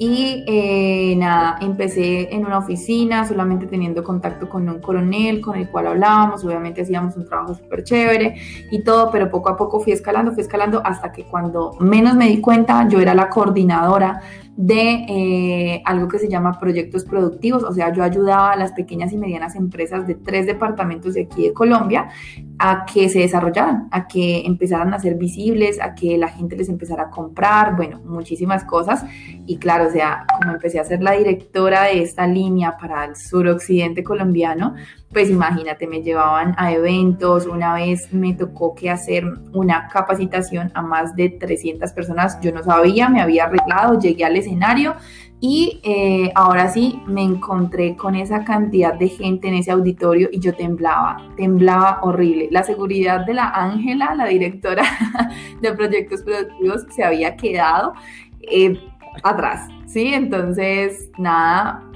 y 0.01 0.45
eh, 0.47 1.13
nada, 1.17 1.57
empecé 1.59 2.33
en 2.33 2.45
una 2.45 2.59
oficina, 2.59 3.27
solamente 3.27 3.67
teniendo 3.67 4.01
contacto 4.01 4.47
con 4.47 4.69
un 4.69 4.79
coronel 4.79 5.41
con 5.41 5.57
el 5.57 5.69
cual 5.69 5.87
hablábamos, 5.87 6.45
obviamente 6.45 6.83
hacíamos 6.83 7.17
un 7.17 7.25
trabajo 7.25 7.55
súper 7.55 7.83
chévere 7.83 8.35
y 8.71 8.81
todo, 8.85 9.11
pero 9.11 9.29
poco 9.29 9.49
a 9.49 9.57
poco 9.57 9.81
fui 9.81 9.91
escalando, 9.91 10.31
fui 10.31 10.43
escalando 10.43 10.81
hasta 10.85 11.11
que 11.11 11.25
cuando 11.25 11.73
menos 11.81 12.15
me 12.15 12.29
di 12.29 12.39
cuenta, 12.39 12.87
yo 12.87 13.01
era 13.01 13.13
la 13.13 13.27
coordinadora 13.27 14.21
de 14.61 15.05
eh, 15.07 15.81
algo 15.85 16.09
que 16.09 16.19
se 16.19 16.27
llama 16.27 16.59
proyectos 16.59 17.05
productivos, 17.05 17.63
o 17.63 17.71
sea, 17.71 17.93
yo 17.93 18.03
ayudaba 18.03 18.51
a 18.51 18.57
las 18.57 18.73
pequeñas 18.73 19.13
y 19.13 19.17
medianas 19.17 19.55
empresas 19.55 20.05
de 20.05 20.15
tres 20.15 20.47
departamentos 20.47 21.13
de 21.13 21.21
aquí 21.21 21.43
de 21.43 21.53
Colombia 21.53 22.09
a 22.57 22.85
que 22.85 23.07
se 23.07 23.19
desarrollaran, 23.19 23.87
a 23.89 24.05
que 24.05 24.45
empezaran 24.45 24.93
a 24.93 24.99
ser 24.99 25.15
visibles, 25.15 25.79
a 25.79 25.95
que 25.95 26.17
la 26.17 26.27
gente 26.27 26.57
les 26.57 26.67
empezara 26.67 27.03
a 27.03 27.09
comprar, 27.09 27.77
bueno, 27.77 28.01
muchísimas 28.03 28.65
cosas. 28.65 29.05
Y 29.45 29.59
claro, 29.59 29.87
o 29.87 29.91
sea, 29.91 30.25
como 30.37 30.51
empecé 30.51 30.77
a 30.77 30.83
ser 30.83 31.01
la 31.01 31.13
directora 31.13 31.83
de 31.83 32.01
esta 32.01 32.27
línea 32.27 32.75
para 32.77 33.05
el 33.05 33.15
suroccidente 33.15 34.03
colombiano, 34.03 34.75
pues 35.11 35.29
imagínate, 35.29 35.87
me 35.87 36.03
llevaban 36.03 36.53
a 36.57 36.71
eventos, 36.71 37.47
una 37.47 37.73
vez 37.73 38.13
me 38.13 38.33
tocó 38.33 38.75
que 38.75 38.91
hacer 38.91 39.23
una 39.53 39.87
capacitación 39.87 40.71
a 40.75 40.83
más 40.83 41.15
de 41.15 41.29
300 41.29 41.91
personas, 41.93 42.39
yo 42.41 42.51
no 42.51 42.61
sabía, 42.63 43.09
me 43.09 43.21
había 43.21 43.45
arreglado, 43.45 43.99
llegué 43.99 44.23
al 44.23 44.35
escenario 44.35 44.95
y 45.41 45.79
eh, 45.83 46.31
ahora 46.35 46.69
sí 46.69 47.01
me 47.07 47.23
encontré 47.23 47.95
con 47.95 48.15
esa 48.15 48.43
cantidad 48.43 48.93
de 48.93 49.07
gente 49.07 49.47
en 49.47 49.55
ese 49.55 49.71
auditorio 49.71 50.29
y 50.31 50.39
yo 50.39 50.53
temblaba, 50.53 51.17
temblaba 51.37 51.99
horrible. 52.03 52.49
La 52.51 52.63
seguridad 52.63 53.25
de 53.25 53.33
la 53.33 53.49
Ángela, 53.49 54.13
la 54.15 54.25
directora 54.25 54.83
de 55.61 55.73
proyectos 55.73 56.21
productivos, 56.21 56.85
se 56.89 57.03
había 57.03 57.35
quedado 57.35 57.93
eh, 58.41 58.77
atrás, 59.23 59.69
¿sí? 59.87 60.13
Entonces, 60.13 61.09
nada, 61.17 61.88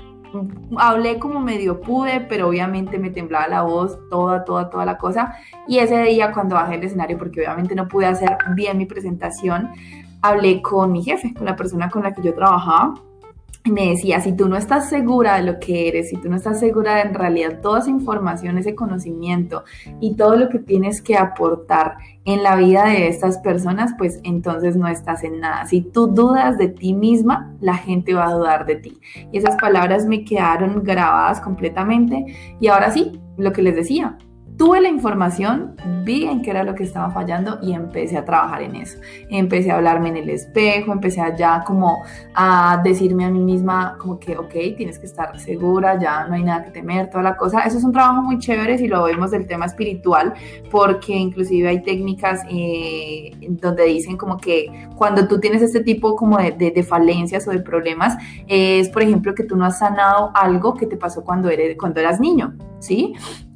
hablé 0.77 1.19
como 1.19 1.39
medio 1.39 1.81
pude, 1.81 2.21
pero 2.21 2.49
obviamente 2.49 2.97
me 2.97 3.09
temblaba 3.09 3.47
la 3.47 3.61
voz, 3.63 3.97
toda, 4.09 4.43
toda, 4.45 4.69
toda 4.69 4.85
la 4.85 4.97
cosa. 4.97 5.35
Y 5.67 5.79
ese 5.79 6.01
día 6.03 6.31
cuando 6.31 6.55
bajé 6.55 6.75
el 6.75 6.83
escenario, 6.83 7.17
porque 7.17 7.41
obviamente 7.41 7.75
no 7.75 7.87
pude 7.87 8.07
hacer 8.07 8.37
bien 8.55 8.77
mi 8.77 8.85
presentación, 8.85 9.69
hablé 10.21 10.61
con 10.61 10.91
mi 10.91 11.03
jefe, 11.03 11.33
con 11.33 11.45
la 11.45 11.55
persona 11.55 11.89
con 11.89 12.03
la 12.03 12.13
que 12.13 12.21
yo 12.21 12.33
trabajaba 12.33 12.93
me 13.71 13.89
decía, 13.89 14.19
si 14.19 14.34
tú 14.34 14.49
no 14.49 14.58
estás 14.58 14.89
segura 14.89 15.38
de 15.38 15.43
lo 15.43 15.60
que 15.60 15.88
eres, 15.88 16.10
si 16.10 16.17
tú 16.17 16.30
no 16.30 16.36
estás 16.36 16.60
segura 16.60 16.95
de 16.95 17.02
en 17.02 17.13
realidad 17.13 17.62
toda 17.62 17.80
esa 17.80 17.89
información, 17.89 18.58
ese 18.58 18.76
conocimiento 18.76 19.63
y 20.02 20.15
todo 20.15 20.36
lo 20.36 20.49
que 20.49 20.60
tienes 20.60 21.02
que 21.02 21.17
aportar 21.17 21.95
en 22.26 22.43
la 22.43 22.56
vida 22.58 22.86
de 22.86 23.08
estas 23.08 23.38
personas, 23.38 23.93
pues 23.97 24.19
entonces 24.23 24.76
no 24.76 24.88
estás 24.88 25.23
en 25.23 25.39
nada. 25.39 25.65
Si 25.65 25.82
tú 25.82 26.08
dudas 26.08 26.58
de 26.58 26.67
ti 26.67 26.93
misma, 26.93 27.56
la 27.62 27.76
gente 27.76 28.13
va 28.13 28.28
a 28.28 28.34
dudar 28.34 28.65
de 28.65 28.76
ti. 28.76 28.99
Y 29.32 29.38
esas 29.38 29.56
palabras 29.56 30.06
me 30.06 30.26
quedaron 30.26 30.84
grabadas 30.84 31.39
completamente. 31.39 32.26
Y 32.60 32.67
ahora 32.67 32.91
sí, 32.91 33.21
lo 33.38 33.54
que 33.54 33.62
les 33.62 33.76
decía, 33.76 34.17
tuve 34.57 34.81
la 34.81 34.89
información, 34.89 35.75
vi 36.03 36.25
en 36.25 36.41
qué 36.41 36.51
era 36.51 36.63
lo 36.63 36.75
que 36.75 36.83
estaba 36.83 37.09
fallando 37.11 37.59
y 37.61 37.73
empecé 37.73 38.17
a 38.17 38.25
trabajar 38.25 38.61
en 38.61 38.75
eso. 38.75 38.99
Empecé 39.29 39.71
a 39.71 39.75
hablarme 39.75 40.09
en 40.09 40.17
el 40.17 40.29
espejo, 40.29 40.91
empecé 40.91 41.21
allá 41.21 41.63
como 41.65 42.03
a 42.35 42.81
decirme 42.83 43.25
a 43.25 43.29
mí 43.29 43.39
misma 43.39 43.97
como 43.99 44.19
que, 44.19 44.37
ok, 44.37 44.51
tienes 44.77 44.99
que 44.99 45.05
estar 45.05 45.39
segura, 45.39 45.99
ya 45.99 46.27
no 46.27 46.35
hay 46.35 46.43
nada 46.43 46.65
que 46.65 46.71
temer, 46.71 47.09
toda 47.09 47.23
la 47.23 47.37
cosa. 47.37 47.61
Eso 47.61 47.77
es 47.77 47.83
un 47.83 47.91
trabajo 47.91 48.21
muy 48.21 48.39
chévere 48.39 48.77
si 48.77 48.87
lo 48.87 49.03
vemos 49.03 49.31
del 49.31 49.47
tema 49.47 49.65
espiritual, 49.65 50.33
porque 50.69 51.13
inclusive 51.13 51.67
hay 51.67 51.83
técnicas 51.83 52.41
eh, 52.49 53.31
donde 53.49 53.85
dicen 53.85 54.17
como 54.17 54.37
que 54.37 54.87
cuando 54.95 55.27
tú 55.27 55.39
tienes 55.39 55.61
este 55.61 55.81
tipo 55.81 56.15
como 56.15 56.37
de, 56.37 56.51
de, 56.51 56.83
falencias 56.83 57.47
o 57.47 57.51
de 57.51 57.59
problemas, 57.59 58.17
es 58.47 58.89
por 58.89 59.01
ejemplo 59.01 59.33
que 59.33 59.43
tú 59.43 59.55
no 59.55 59.65
has 59.65 59.79
sanado 59.79 60.31
algo 60.33 60.73
que 60.73 60.85
te 60.85 60.97
pasó 60.97 61.23
cuando, 61.23 61.49
eres, 61.49 61.77
cuando 61.77 61.99
eras 61.99 62.19
niño, 62.19 62.53
¿sí? 62.79 63.13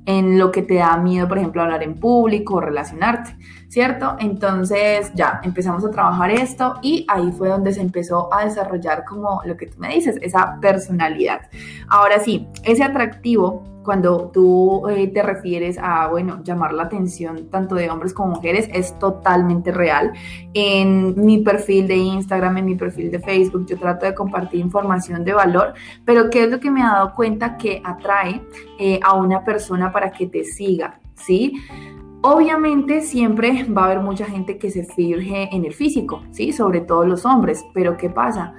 En 0.07 0.39
lo 0.39 0.53
que 0.53 0.61
te 0.61 0.75
da 0.75 0.97
miedo, 0.97 1.27
por 1.27 1.37
ejemplo, 1.37 1.61
hablar 1.61 1.83
en 1.83 1.99
público 1.99 2.55
o 2.55 2.61
relacionarte, 2.61 3.35
¿cierto? 3.67 4.15
Entonces 4.19 5.11
ya 5.13 5.39
empezamos 5.43 5.83
a 5.85 5.91
trabajar 5.91 6.31
esto 6.31 6.75
y 6.81 7.05
ahí 7.09 7.31
fue 7.31 7.49
donde 7.49 7.73
se 7.73 7.81
empezó 7.81 8.33
a 8.33 8.45
desarrollar 8.45 9.03
como 9.05 9.41
lo 9.45 9.57
que 9.57 9.67
tú 9.67 9.77
me 9.79 9.89
dices, 9.89 10.17
esa 10.21 10.57
personalidad. 10.61 11.41
Ahora 11.89 12.19
sí, 12.19 12.47
ese 12.63 12.83
atractivo 12.83 13.63
cuando 13.87 14.31
tú 14.33 14.85
eh, 14.89 15.07
te 15.07 15.23
refieres 15.23 15.77
a, 15.81 16.07
bueno, 16.09 16.43
llamar 16.43 16.73
la 16.73 16.83
atención 16.83 17.49
tanto 17.49 17.73
de 17.75 17.89
hombres 17.89 18.13
como 18.13 18.35
mujeres, 18.35 18.69
es 18.73 18.99
totalmente 18.99 19.71
real. 19.71 20.11
En 20.53 21.15
mi 21.25 21.37
perfil 21.37 21.87
de 21.87 21.95
Instagram, 21.95 22.57
en 22.57 22.65
mi 22.65 22.75
perfil 22.75 23.09
de 23.11 23.19
Facebook, 23.19 23.65
yo 23.65 23.77
trato 23.77 24.05
de 24.05 24.13
compartir 24.13 24.59
información 24.59 25.23
de 25.23 25.31
valor, 25.31 25.73
pero 26.03 26.29
¿qué 26.29 26.43
es 26.43 26.51
lo 26.51 26.59
que 26.59 26.69
me 26.69 26.81
he 26.81 26.83
dado 26.83 27.13
cuenta 27.15 27.55
que 27.55 27.81
atrae 27.81 28.41
eh, 28.77 28.99
a 29.01 29.13
una 29.13 29.45
persona 29.45 29.89
para 29.89 30.11
que 30.11 30.27
te 30.27 30.43
siga? 30.43 30.99
¿Sí? 31.15 31.53
Obviamente 32.21 33.01
siempre 33.01 33.65
va 33.65 33.83
a 33.83 33.85
haber 33.85 33.99
mucha 33.99 34.25
gente 34.25 34.57
que 34.57 34.71
se 34.71 34.83
fije 34.83 35.49
en 35.55 35.65
el 35.65 35.73
físico, 35.73 36.23
¿sí? 36.31 36.51
Sobre 36.51 36.81
todo 36.81 37.05
los 37.05 37.25
hombres, 37.25 37.63
pero 37.73 37.95
¿qué 37.95 38.09
pasa? 38.09 38.55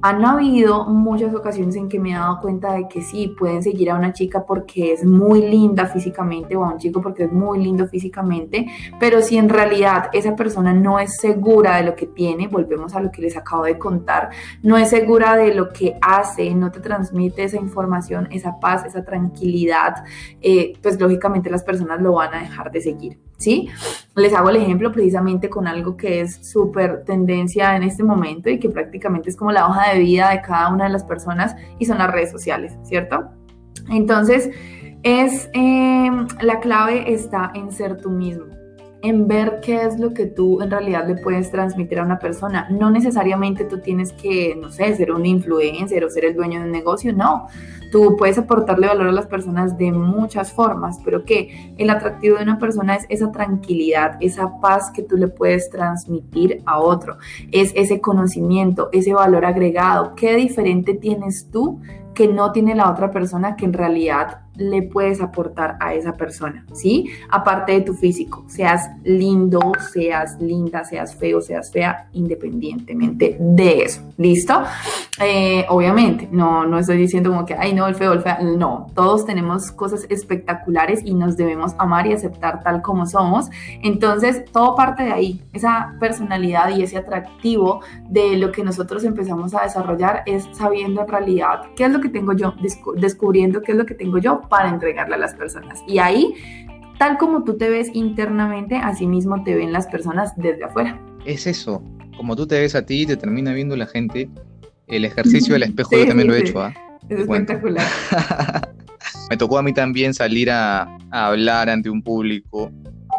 Han 0.00 0.24
habido 0.24 0.84
muchas 0.84 1.34
ocasiones 1.34 1.74
en 1.74 1.88
que 1.88 1.98
me 1.98 2.10
he 2.10 2.14
dado 2.14 2.40
cuenta 2.40 2.74
de 2.74 2.86
que 2.86 3.02
sí, 3.02 3.34
pueden 3.36 3.64
seguir 3.64 3.90
a 3.90 3.96
una 3.96 4.12
chica 4.12 4.46
porque 4.46 4.92
es 4.92 5.04
muy 5.04 5.42
linda 5.42 5.86
físicamente 5.86 6.54
o 6.54 6.64
a 6.64 6.72
un 6.72 6.78
chico 6.78 7.02
porque 7.02 7.24
es 7.24 7.32
muy 7.32 7.58
lindo 7.58 7.88
físicamente, 7.88 8.66
pero 9.00 9.20
si 9.22 9.36
en 9.36 9.48
realidad 9.48 10.08
esa 10.12 10.36
persona 10.36 10.72
no 10.72 11.00
es 11.00 11.16
segura 11.16 11.78
de 11.78 11.82
lo 11.82 11.96
que 11.96 12.06
tiene, 12.06 12.46
volvemos 12.46 12.94
a 12.94 13.00
lo 13.00 13.10
que 13.10 13.22
les 13.22 13.36
acabo 13.36 13.64
de 13.64 13.76
contar, 13.76 14.30
no 14.62 14.76
es 14.76 14.90
segura 14.90 15.36
de 15.36 15.52
lo 15.52 15.72
que 15.72 15.98
hace, 16.00 16.54
no 16.54 16.70
te 16.70 16.78
transmite 16.78 17.42
esa 17.42 17.56
información, 17.56 18.28
esa 18.30 18.60
paz, 18.60 18.84
esa 18.86 19.04
tranquilidad, 19.04 20.04
eh, 20.40 20.74
pues 20.80 21.00
lógicamente 21.00 21.50
las 21.50 21.64
personas 21.64 22.00
lo 22.00 22.12
van 22.12 22.34
a 22.34 22.40
dejar 22.40 22.70
de 22.70 22.80
seguir. 22.80 23.18
¿sí? 23.38 23.68
Les 24.16 24.34
hago 24.34 24.50
el 24.50 24.56
ejemplo 24.56 24.92
precisamente 24.92 25.48
con 25.48 25.66
algo 25.66 25.96
que 25.96 26.20
es 26.20 26.46
súper 26.46 27.04
tendencia 27.04 27.76
en 27.76 27.84
este 27.84 28.02
momento 28.02 28.50
y 28.50 28.58
que 28.58 28.68
prácticamente 28.68 29.30
es 29.30 29.36
como 29.36 29.52
la 29.52 29.66
hoja 29.68 29.92
de 29.92 30.00
vida 30.00 30.30
de 30.30 30.42
cada 30.42 30.68
una 30.68 30.84
de 30.84 30.90
las 30.90 31.04
personas 31.04 31.56
y 31.78 31.84
son 31.84 31.98
las 31.98 32.10
redes 32.10 32.30
sociales, 32.30 32.76
¿cierto? 32.82 33.30
Entonces, 33.90 34.50
es, 35.02 35.48
em, 35.52 36.26
la 36.40 36.60
clave 36.60 37.12
está 37.12 37.50
en 37.54 37.70
ser 37.72 37.98
tú 38.00 38.10
mismo 38.10 38.58
en 39.02 39.28
ver 39.28 39.60
qué 39.62 39.84
es 39.84 39.98
lo 39.98 40.12
que 40.12 40.26
tú 40.26 40.60
en 40.60 40.70
realidad 40.70 41.06
le 41.06 41.14
puedes 41.16 41.50
transmitir 41.50 42.00
a 42.00 42.04
una 42.04 42.18
persona. 42.18 42.68
No 42.70 42.90
necesariamente 42.90 43.64
tú 43.64 43.78
tienes 43.78 44.12
que, 44.12 44.56
no 44.60 44.70
sé, 44.70 44.94
ser 44.96 45.12
un 45.12 45.24
influencer 45.24 46.04
o 46.04 46.10
ser 46.10 46.24
el 46.24 46.34
dueño 46.34 46.60
de 46.60 46.66
un 46.66 46.72
negocio, 46.72 47.12
no. 47.12 47.46
Tú 47.90 48.16
puedes 48.16 48.38
aportarle 48.38 48.86
valor 48.86 49.08
a 49.08 49.12
las 49.12 49.26
personas 49.26 49.78
de 49.78 49.92
muchas 49.92 50.52
formas, 50.52 50.98
pero 51.04 51.24
que 51.24 51.74
el 51.78 51.90
atractivo 51.90 52.36
de 52.36 52.42
una 52.42 52.58
persona 52.58 52.96
es 52.96 53.06
esa 53.08 53.32
tranquilidad, 53.32 54.16
esa 54.20 54.60
paz 54.60 54.90
que 54.90 55.02
tú 55.02 55.16
le 55.16 55.28
puedes 55.28 55.70
transmitir 55.70 56.62
a 56.66 56.78
otro, 56.78 57.18
es 57.52 57.72
ese 57.74 58.00
conocimiento, 58.00 58.88
ese 58.92 59.14
valor 59.14 59.44
agregado. 59.44 60.14
¿Qué 60.14 60.36
diferente 60.36 60.94
tienes 60.94 61.48
tú 61.50 61.80
que 62.18 62.26
no 62.26 62.50
tiene 62.50 62.74
la 62.74 62.90
otra 62.90 63.12
persona 63.12 63.54
que 63.54 63.64
en 63.64 63.72
realidad 63.72 64.40
le 64.56 64.82
puedes 64.82 65.20
aportar 65.20 65.76
a 65.78 65.94
esa 65.94 66.14
persona, 66.14 66.66
¿sí? 66.72 67.08
Aparte 67.30 67.70
de 67.70 67.82
tu 67.82 67.94
físico, 67.94 68.44
seas 68.48 68.90
lindo, 69.04 69.60
seas 69.92 70.36
linda, 70.40 70.82
seas 70.82 71.14
feo, 71.14 71.40
seas 71.40 71.70
fea, 71.70 72.08
independientemente 72.14 73.36
de 73.38 73.82
eso, 73.82 74.02
¿listo? 74.16 74.60
Eh, 75.22 75.64
obviamente, 75.68 76.28
no, 76.32 76.66
no 76.66 76.80
estoy 76.80 76.96
diciendo 76.96 77.30
como 77.30 77.46
que, 77.46 77.54
ay, 77.54 77.72
no, 77.72 77.77
el 77.86 77.94
feo, 77.94 78.12
el 78.12 78.20
feo, 78.20 78.36
no, 78.56 78.86
todos 78.94 79.24
tenemos 79.24 79.70
cosas 79.70 80.06
espectaculares 80.08 81.00
y 81.04 81.14
nos 81.14 81.36
debemos 81.36 81.74
amar 81.78 82.06
y 82.06 82.12
aceptar 82.12 82.62
tal 82.62 82.82
como 82.82 83.06
somos, 83.06 83.48
entonces 83.82 84.44
todo 84.52 84.74
parte 84.74 85.04
de 85.04 85.12
ahí, 85.12 85.42
esa 85.52 85.94
personalidad 86.00 86.76
y 86.76 86.82
ese 86.82 86.98
atractivo 86.98 87.80
de 88.08 88.36
lo 88.36 88.52
que 88.52 88.64
nosotros 88.64 89.04
empezamos 89.04 89.54
a 89.54 89.62
desarrollar 89.62 90.22
es 90.26 90.48
sabiendo 90.52 91.02
en 91.02 91.08
realidad 91.08 91.62
qué 91.76 91.84
es 91.84 91.92
lo 91.92 92.00
que 92.00 92.08
tengo 92.08 92.32
yo, 92.32 92.54
descubriendo 92.96 93.62
qué 93.62 93.72
es 93.72 93.78
lo 93.78 93.86
que 93.86 93.94
tengo 93.94 94.18
yo 94.18 94.40
para 94.48 94.68
entregarle 94.68 95.14
a 95.14 95.18
las 95.18 95.34
personas. 95.34 95.82
Y 95.86 95.98
ahí, 95.98 96.34
tal 96.98 97.18
como 97.18 97.44
tú 97.44 97.56
te 97.56 97.70
ves 97.70 97.90
internamente, 97.92 98.76
así 98.76 99.06
mismo 99.06 99.42
te 99.44 99.54
ven 99.54 99.72
las 99.72 99.86
personas 99.86 100.32
desde 100.36 100.64
afuera. 100.64 101.00
Es 101.24 101.46
eso, 101.46 101.82
como 102.16 102.34
tú 102.34 102.46
te 102.46 102.58
ves 102.58 102.74
a 102.74 102.84
ti, 102.84 103.06
te 103.06 103.16
termina 103.16 103.52
viendo 103.52 103.76
la 103.76 103.86
gente. 103.86 104.28
El 104.86 105.04
ejercicio 105.04 105.54
del 105.54 105.62
espejo 105.64 105.96
yo 105.96 106.06
también 106.06 106.28
lo 106.28 106.34
he 106.34 106.40
hecho. 106.40 106.60
¿ah? 106.60 106.74
Es 107.08 107.20
espectacular. 107.20 107.86
me 109.30 109.36
tocó 109.36 109.58
a 109.58 109.62
mí 109.62 109.72
también 109.72 110.14
salir 110.14 110.50
a, 110.50 110.88
hablar 111.10 111.68
ante 111.68 111.90
un 111.90 112.02
público. 112.02 112.70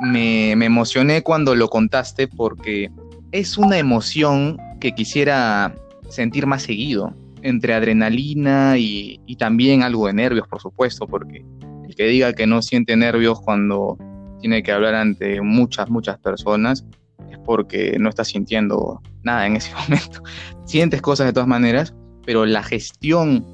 Me, 0.02 0.56
me, 0.56 0.66
emocioné 0.66 1.24
cuando 1.24 1.56
lo 1.56 1.68
contaste 1.68 2.28
porque 2.28 2.90
es 3.32 3.58
una 3.58 3.78
emoción 3.78 4.58
que 4.80 4.94
quisiera 4.94 5.76
sentir 6.10 6.48
más 6.48 6.64
seguido 6.64 7.14
entre 7.42 7.74
adrenalina 7.74 8.78
y, 8.78 9.20
también 9.38 9.84
algo 9.84 10.08
de 10.08 10.14
nervios, 10.14 10.48
por 10.48 10.62
supuesto, 10.62 11.08
porque 11.08 11.46
el 11.88 11.96
que 11.96 12.06
diga 12.06 12.34
que 12.34 12.48
no 12.48 12.62
siente 12.62 12.96
nervios 12.96 13.40
cuando 13.42 13.98
tiene 14.42 14.64
que 14.64 14.72
hablar 14.72 14.96
ante 14.96 15.42
muchas, 15.42 15.90
muchas 15.90 16.18
personas 16.20 16.86
es 17.30 17.38
porque 17.40 17.98
no 18.00 18.10
está 18.10 18.24
sintiendo 18.24 19.02
nada 19.24 19.48
en 19.48 19.56
ese 19.56 19.74
momento. 19.84 20.22
Sientes 20.66 21.02
cosas 21.02 21.28
de 21.28 21.34
todas 21.34 21.48
maneras, 21.48 21.94
pero 22.26 22.46
la 22.46 22.64
gestión 22.64 23.46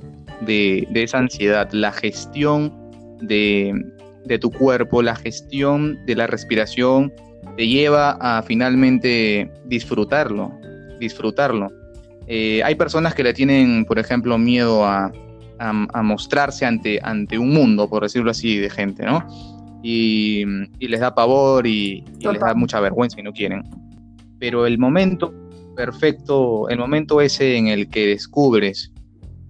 de, 0.41 0.88
esa 0.93 1.19
ansiedad, 1.19 1.69
la 1.71 1.91
gestión 1.91 2.74
de, 3.21 3.74
de, 4.26 4.39
tu 4.39 4.52
cuerpo, 4.52 5.02
la 5.02 5.15
gestión 5.15 6.06
de 6.06 6.15
la 6.15 6.28
respiración, 6.28 7.13
te 7.58 7.67
lleva 7.67 8.12
a 8.19 8.41
finalmente 8.43 9.52
disfrutarlo, 9.65 10.52
disfrutarlo. 11.00 11.69
Eh, 12.28 12.62
hay 12.63 12.76
personas 12.76 13.13
que 13.13 13.24
le 13.24 13.34
tienen, 13.34 13.86
por 13.86 14.00
ejemplo, 14.00 14.38
miedo 14.38 14.86
a, 14.86 15.12
mostrarse 16.04 16.65
ante, 16.65 17.00
ante 17.02 17.38
un 17.38 17.54
mundo, 17.54 17.89
por 17.89 18.04
decirlo 18.04 18.32
así, 18.32 18.58
de 18.58 18.69
gente, 18.69 19.06
¿no? 19.06 19.26
Y, 19.82 20.43
les 20.80 21.00
da 21.00 21.15
pavor 21.15 21.65
y, 21.65 22.04
les 22.19 22.39
da 22.39 22.54
mucha 22.54 22.80
vergüenza 22.80 23.19
y 23.19 23.24
no 23.24 23.32
quieren. 23.32 23.63
Pero 24.39 24.65
el 24.65 24.78
momento 24.78 25.34
perfecto, 25.76 26.67
el 26.69 26.78
momento 26.78 27.21
ese 27.21 27.56
en 27.56 27.67
el 27.67 27.89
que 27.89 28.08
descubres 28.08 28.91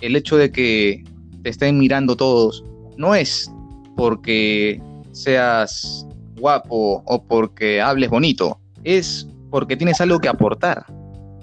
el 0.05 0.15
hecho 0.15 0.37
de 0.37 0.51
que 0.51 1.03
te 1.43 1.49
estén 1.49 1.77
mirando 1.77 2.15
todos, 2.15 2.63
no 2.97 3.15
es 3.15 3.51
porque 3.95 4.81
seas 5.11 6.05
guapo 6.37 7.03
o 7.05 7.23
porque 7.23 7.81
hables 7.81 8.09
bonito, 8.09 8.59
es 8.83 9.27
porque 9.49 9.77
tienes 9.77 10.01
algo 10.01 10.19
que 10.19 10.27
aportar 10.27 10.85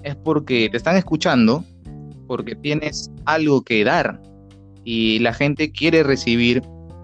es 0.03 0.15
porque 0.15 0.69
te 0.69 0.77
están 0.77 0.97
escuchando, 0.97 1.63
porque 2.27 2.55
tienes 2.55 3.09
algo 3.25 3.63
que 3.63 3.83
dar 3.83 4.21
y 4.83 5.19
la 5.19 5.33
gente 5.33 5.71
quiere 5.71 6.03
recibir 6.03 6.61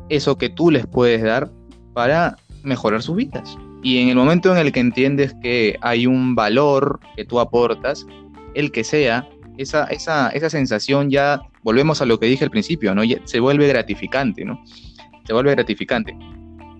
eso 0.09 0.37
que 0.37 0.49
tú 0.49 0.69
les 0.69 0.85
puedes 0.85 1.23
dar 1.23 1.49
para 1.93 2.35
mejorar 2.63 3.01
sus 3.01 3.15
vidas. 3.15 3.57
Y 3.81 3.99
en 3.99 4.09
el 4.09 4.15
momento 4.15 4.51
en 4.51 4.57
el 4.57 4.71
que 4.73 4.81
entiendes 4.81 5.33
que 5.41 5.77
hay 5.81 6.05
un 6.05 6.35
valor 6.35 6.99
que 7.15 7.23
tú 7.23 7.39
aportas, 7.39 8.05
el 8.53 8.71
que 8.71 8.83
sea, 8.83 9.27
esa, 9.57 9.85
esa, 9.85 10.29
esa 10.29 10.49
sensación 10.49 11.09
ya, 11.09 11.41
volvemos 11.63 12.01
a 12.01 12.05
lo 12.05 12.19
que 12.19 12.27
dije 12.27 12.43
al 12.43 12.51
principio, 12.51 12.93
¿no? 12.95 13.01
se 13.23 13.39
vuelve 13.39 13.67
gratificante, 13.67 14.45
¿no? 14.45 14.63
Se 15.25 15.33
vuelve 15.33 15.51
gratificante. 15.51 16.17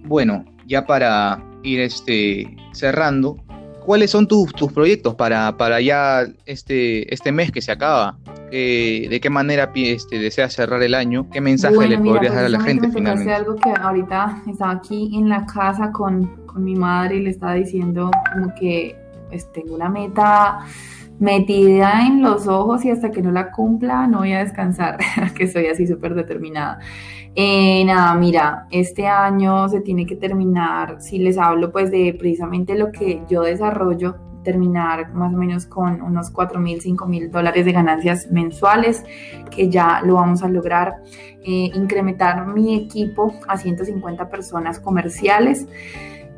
Bueno, 0.05 0.45
ya 0.65 0.85
para 0.85 1.43
ir 1.63 1.81
este, 1.81 2.55
cerrando, 2.71 3.37
¿cuáles 3.85 4.11
son 4.11 4.27
tus, 4.27 4.53
tus 4.53 4.71
proyectos 4.71 5.15
para, 5.15 5.57
para 5.57 5.81
ya 5.81 6.25
este, 6.45 7.13
este 7.13 7.31
mes 7.31 7.51
que 7.51 7.61
se 7.61 7.71
acaba? 7.71 8.17
¿De 8.51 9.19
qué 9.21 9.29
manera 9.29 9.71
este, 9.75 10.17
deseas 10.17 10.53
cerrar 10.53 10.81
el 10.81 10.95
año? 10.95 11.29
¿Qué 11.29 11.41
mensaje 11.41 11.87
le 11.87 11.99
podrías 11.99 12.33
dar 12.33 12.45
a 12.45 12.49
la 12.49 12.61
gente 12.61 12.89
finalmente? 12.91 13.33
algo 13.33 13.55
que 13.55 13.69
ahorita 13.69 14.41
estaba 14.47 14.71
aquí 14.71 15.11
en 15.13 15.29
la 15.29 15.45
casa 15.45 15.91
con, 15.91 16.45
con 16.47 16.63
mi 16.63 16.75
madre 16.75 17.17
y 17.17 17.23
le 17.23 17.29
estaba 17.29 17.53
diciendo 17.53 18.09
como 18.33 18.53
que 18.55 18.95
pues, 19.29 19.51
tengo 19.53 19.75
una 19.75 19.89
meta 19.89 20.65
metida 21.19 22.05
en 22.07 22.21
los 22.21 22.47
ojos 22.47 22.85
y 22.85 22.91
hasta 22.91 23.11
que 23.11 23.21
no 23.21 23.31
la 23.31 23.51
cumpla 23.51 24.07
no 24.07 24.19
voy 24.19 24.33
a 24.33 24.39
descansar, 24.39 24.97
que 25.35 25.47
soy 25.47 25.67
así 25.67 25.85
súper 25.85 26.15
determinada. 26.15 26.79
Eh, 27.35 27.85
nada, 27.85 28.15
mira, 28.15 28.67
este 28.71 29.07
año 29.07 29.69
se 29.69 29.81
tiene 29.81 30.05
que 30.05 30.15
terminar, 30.15 31.01
si 31.01 31.19
les 31.19 31.37
hablo 31.37 31.71
pues 31.71 31.91
de 31.91 32.15
precisamente 32.17 32.75
lo 32.75 32.91
que 32.91 33.21
yo 33.29 33.43
desarrollo, 33.43 34.15
terminar 34.43 35.13
más 35.13 35.33
o 35.33 35.37
menos 35.37 35.65
con 35.65 36.01
unos 36.01 36.31
4 36.31 36.59
mil, 36.59 36.81
5 36.81 37.05
mil 37.05 37.29
dólares 37.29 37.65
de 37.65 37.71
ganancias 37.71 38.31
mensuales, 38.31 39.03
que 39.51 39.69
ya 39.69 40.01
lo 40.03 40.15
vamos 40.15 40.41
a 40.43 40.47
lograr, 40.47 41.03
eh, 41.43 41.71
incrementar 41.75 42.47
mi 42.47 42.75
equipo 42.75 43.33
a 43.47 43.57
150 43.57 44.29
personas 44.29 44.79
comerciales. 44.79 45.67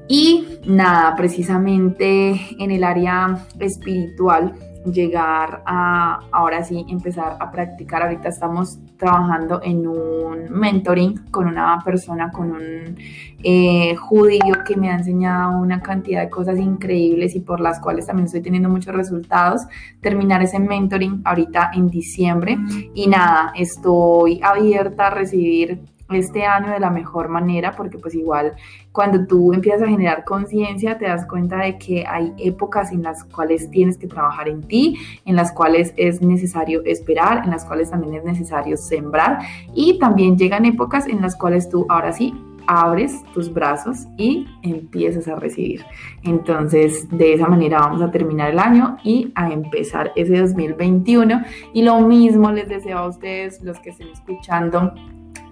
Y 0.07 0.59
nada, 0.65 1.15
precisamente 1.15 2.39
en 2.59 2.71
el 2.71 2.83
área 2.83 3.45
espiritual, 3.59 4.53
llegar 4.85 5.61
a 5.65 6.19
ahora 6.31 6.63
sí 6.63 6.85
empezar 6.89 7.37
a 7.39 7.51
practicar. 7.51 8.03
Ahorita 8.03 8.29
estamos 8.29 8.79
trabajando 8.97 9.61
en 9.63 9.87
un 9.87 10.49
mentoring 10.49 11.29
con 11.31 11.47
una 11.47 11.79
persona, 11.83 12.31
con 12.31 12.51
un 12.51 12.97
eh, 13.43 13.95
judío 13.95 14.63
que 14.65 14.75
me 14.75 14.89
ha 14.89 14.95
enseñado 14.95 15.59
una 15.59 15.81
cantidad 15.81 16.21
de 16.21 16.29
cosas 16.29 16.59
increíbles 16.59 17.35
y 17.35 17.41
por 17.41 17.59
las 17.59 17.79
cuales 17.79 18.07
también 18.07 18.25
estoy 18.25 18.41
teniendo 18.41 18.69
muchos 18.69 18.93
resultados. 18.95 19.61
Terminar 20.01 20.41
ese 20.41 20.59
mentoring 20.59 21.21
ahorita 21.25 21.71
en 21.73 21.89
diciembre 21.89 22.57
y 22.93 23.07
nada, 23.07 23.51
estoy 23.55 24.39
abierta 24.43 25.07
a 25.07 25.09
recibir 25.11 25.79
este 26.15 26.45
año 26.45 26.71
de 26.71 26.79
la 26.79 26.89
mejor 26.89 27.29
manera, 27.29 27.73
porque 27.75 27.97
pues 27.97 28.15
igual 28.15 28.53
cuando 28.91 29.25
tú 29.25 29.53
empiezas 29.53 29.83
a 29.83 29.87
generar 29.87 30.25
conciencia 30.25 30.97
te 30.97 31.05
das 31.05 31.25
cuenta 31.25 31.57
de 31.57 31.77
que 31.77 32.05
hay 32.05 32.33
épocas 32.37 32.91
en 32.91 33.03
las 33.03 33.23
cuales 33.23 33.69
tienes 33.71 33.97
que 33.97 34.07
trabajar 34.07 34.47
en 34.49 34.61
ti, 34.63 34.97
en 35.25 35.35
las 35.35 35.51
cuales 35.51 35.93
es 35.97 36.21
necesario 36.21 36.81
esperar, 36.85 37.43
en 37.43 37.51
las 37.51 37.65
cuales 37.65 37.89
también 37.89 38.15
es 38.15 38.23
necesario 38.23 38.77
sembrar 38.77 39.39
y 39.73 39.97
también 39.99 40.37
llegan 40.37 40.65
épocas 40.65 41.07
en 41.07 41.21
las 41.21 41.35
cuales 41.35 41.69
tú 41.69 41.85
ahora 41.89 42.11
sí 42.11 42.33
abres 42.67 43.23
tus 43.33 43.51
brazos 43.51 44.07
y 44.17 44.47
empiezas 44.61 45.27
a 45.27 45.35
recibir. 45.35 45.83
Entonces, 46.23 47.07
de 47.09 47.33
esa 47.33 47.47
manera 47.47 47.79
vamos 47.79 48.01
a 48.01 48.11
terminar 48.11 48.51
el 48.51 48.59
año 48.59 48.97
y 49.03 49.31
a 49.35 49.51
empezar 49.51 50.11
ese 50.15 50.39
2021. 50.39 51.41
Y 51.73 51.83
lo 51.83 51.99
mismo 52.01 52.51
les 52.51 52.69
deseo 52.69 52.99
a 52.99 53.07
ustedes, 53.07 53.61
los 53.61 53.79
que 53.79 53.89
estén 53.89 54.09
escuchando 54.09 54.93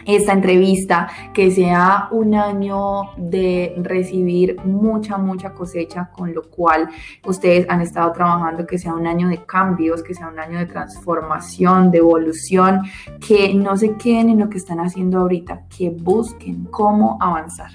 esta 0.05 0.33
entrevista, 0.33 1.09
que 1.33 1.51
sea 1.51 2.07
un 2.12 2.35
año 2.35 3.12
de 3.17 3.73
recibir 3.77 4.57
mucha, 4.63 5.17
mucha 5.17 5.53
cosecha, 5.53 6.09
con 6.12 6.33
lo 6.33 6.43
cual 6.49 6.89
ustedes 7.25 7.65
han 7.69 7.81
estado 7.81 8.12
trabajando, 8.12 8.65
que 8.65 8.77
sea 8.77 8.93
un 8.93 9.07
año 9.07 9.29
de 9.29 9.38
cambios, 9.45 10.03
que 10.03 10.13
sea 10.13 10.27
un 10.27 10.39
año 10.39 10.59
de 10.59 10.65
transformación, 10.65 11.91
de 11.91 11.99
evolución, 11.99 12.81
que 13.25 13.53
no 13.53 13.77
se 13.77 13.95
queden 13.95 14.29
en 14.29 14.39
lo 14.39 14.49
que 14.49 14.57
están 14.57 14.79
haciendo 14.79 15.19
ahorita, 15.19 15.65
que 15.75 15.89
busquen 15.89 16.65
cómo 16.65 17.17
avanzar. 17.21 17.71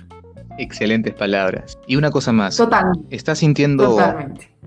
Excelentes 0.59 1.15
palabras. 1.15 1.79
Y 1.87 1.97
una 1.97 2.11
cosa 2.11 2.33
más. 2.33 2.57
Totalmente. 2.57 3.15
¿Estás 3.15 3.39
sintiendo 3.39 3.97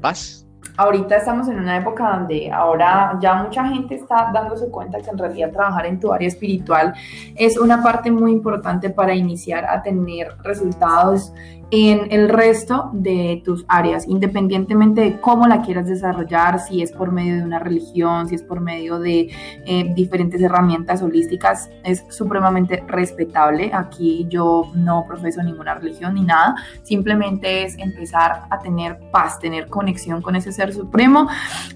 paz? 0.02 0.47
Ahorita 0.78 1.18
estamos 1.18 1.48
en 1.48 1.60
una 1.60 1.78
época 1.78 2.18
donde 2.18 2.52
ahora 2.52 3.18
ya 3.20 3.36
mucha 3.36 3.68
gente 3.68 3.96
está 3.96 4.32
dándose 4.34 4.70
cuenta 4.70 5.00
que 5.00 5.10
en 5.10 5.18
realidad 5.18 5.52
trabajar 5.52 5.86
en 5.88 6.00
tu 6.00 6.14
área 6.14 6.28
espiritual 6.28 6.94
es 7.36 7.58
una 7.58 7.82
parte 7.82 8.12
muy 8.12 8.32
importante 8.32 8.90
para 8.90 9.16
iniciar 9.16 9.66
a 9.66 9.82
tener 9.82 10.38
resultados 10.44 11.34
en 11.70 12.12
el 12.12 12.30
resto 12.30 12.90
de 12.94 13.42
tus 13.44 13.66
áreas, 13.68 14.08
independientemente 14.08 15.02
de 15.02 15.20
cómo 15.20 15.48
la 15.48 15.62
quieras 15.62 15.88
desarrollar, 15.88 16.60
si 16.60 16.82
es 16.82 16.92
por 16.92 17.12
medio 17.12 17.36
de 17.36 17.44
una 17.44 17.60
religión, 17.60 18.28
si 18.30 18.36
es 18.36 18.44
por 18.44 18.62
medio 18.62 19.00
de 19.00 19.30
eh, 19.66 19.94
diferentes 19.94 20.42
herramientas 20.42 21.02
holísticas, 21.02 21.70
es 21.84 22.06
supremamente 22.10 22.84
respetable. 22.88 23.72
Aquí 23.74 24.26
yo 24.30 24.72
no 24.76 25.06
profeso 25.06 25.44
ninguna 25.44 25.76
religión 25.76 26.16
ni 26.16 26.22
nada, 26.22 26.56
simplemente 26.84 27.66
es 27.66 27.78
empezar 27.78 28.44
a 28.50 28.60
tener 28.60 29.00
paz, 29.12 29.40
tener 29.40 29.68
conexión 29.68 30.22
con 30.22 30.36
ese 30.36 30.52
ser 30.54 30.74
supremo 30.74 31.28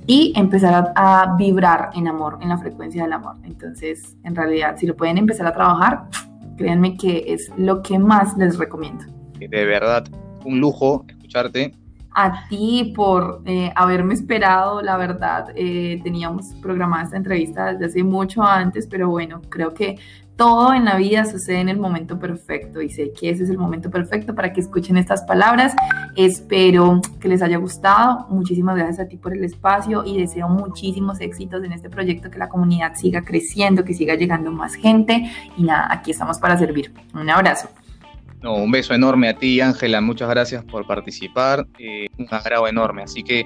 y 0.08 0.34
empezar 0.38 0.94
a, 0.96 1.24
a 1.24 1.36
vibrar 1.36 1.90
en 1.94 2.08
amor, 2.08 2.38
en 2.42 2.50
la 2.50 2.58
frecuencia 2.58 3.04
del 3.04 3.14
amor. 3.14 3.36
Entonces, 3.44 4.16
en 4.24 4.36
realidad, 4.36 4.78
si 4.78 4.88
lo 4.88 4.96
pueden 4.96 5.18
empezar 5.18 5.48
a 5.48 5.54
trabajar, 5.54 6.04
créanme 6.56 6.96
que 6.96 7.26
es 7.28 7.52
lo 7.58 7.82
que 7.82 8.00
más 8.00 8.38
les 8.38 8.58
recomiendo 8.58 9.21
de 9.48 9.66
verdad 9.66 10.06
un 10.46 10.60
lujo 10.60 11.06
escucharte. 11.08 11.74
A 12.14 12.48
ti 12.50 12.92
por 12.94 13.42
eh, 13.46 13.72
haberme 13.74 14.14
esperado, 14.14 14.82
la 14.82 14.98
verdad, 14.98 15.48
eh, 15.56 16.02
teníamos 16.04 16.48
programada 16.62 17.04
esta 17.04 17.18
entrevista 17.18 17.72
desde 17.72 17.86
hace 17.86 18.04
mucho 18.04 18.44
antes, 18.44 18.86
pero 18.86 19.08
bueno, 19.10 19.42
creo 19.50 19.74
que 19.74 19.98
todo 20.36 20.74
en 20.74 20.86
la 20.86 20.96
vida 20.96 21.24
sucede 21.26 21.60
en 21.60 21.70
el 21.70 21.78
momento 21.78 22.18
perfecto 22.18 22.82
y 22.82 22.90
sé 22.90 23.14
que 23.14 23.30
ese 23.30 23.44
es 23.44 23.50
el 23.50 23.58
momento 23.60 23.92
perfecto 23.92 24.34
para 24.34 24.52
que 24.52 24.60
escuchen 24.60 24.98
estas 24.98 25.22
palabras. 25.22 25.76
Espero 26.16 27.00
que 27.20 27.28
les 27.28 27.42
haya 27.44 27.58
gustado. 27.58 28.26
Muchísimas 28.30 28.76
gracias 28.76 29.06
a 29.06 29.08
ti 29.08 29.18
por 29.18 29.34
el 29.34 29.44
espacio 29.44 30.04
y 30.04 30.20
deseo 30.20 30.50
muchísimos 30.50 31.22
éxitos 31.22 31.64
en 31.64 31.74
este 31.74 31.90
proyecto, 31.90 32.32
que 32.32 32.40
la 32.40 32.50
comunidad 32.50 32.96
siga 32.96 33.22
creciendo, 33.22 33.86
que 33.86 33.94
siga 33.94 34.16
llegando 34.16 34.52
más 34.52 34.74
gente 34.74 35.32
y 35.56 35.64
nada, 35.64 35.88
aquí 35.92 36.12
estamos 36.12 36.40
para 36.40 36.58
servir. 36.58 36.92
Un 37.14 37.30
abrazo. 37.30 37.70
No, 38.42 38.56
un 38.56 38.72
beso 38.72 38.94
enorme 38.94 39.30
a 39.30 39.36
ti, 39.36 39.62
Ángela. 39.62 40.02
Muchas 40.02 40.30
gracias 40.30 40.64
por 40.64 40.88
participar. 40.88 41.68
Eh, 41.78 42.08
un 42.18 42.28
agrado 42.32 42.68
enorme. 42.68 43.04
Así 43.04 43.24
que, 43.24 43.46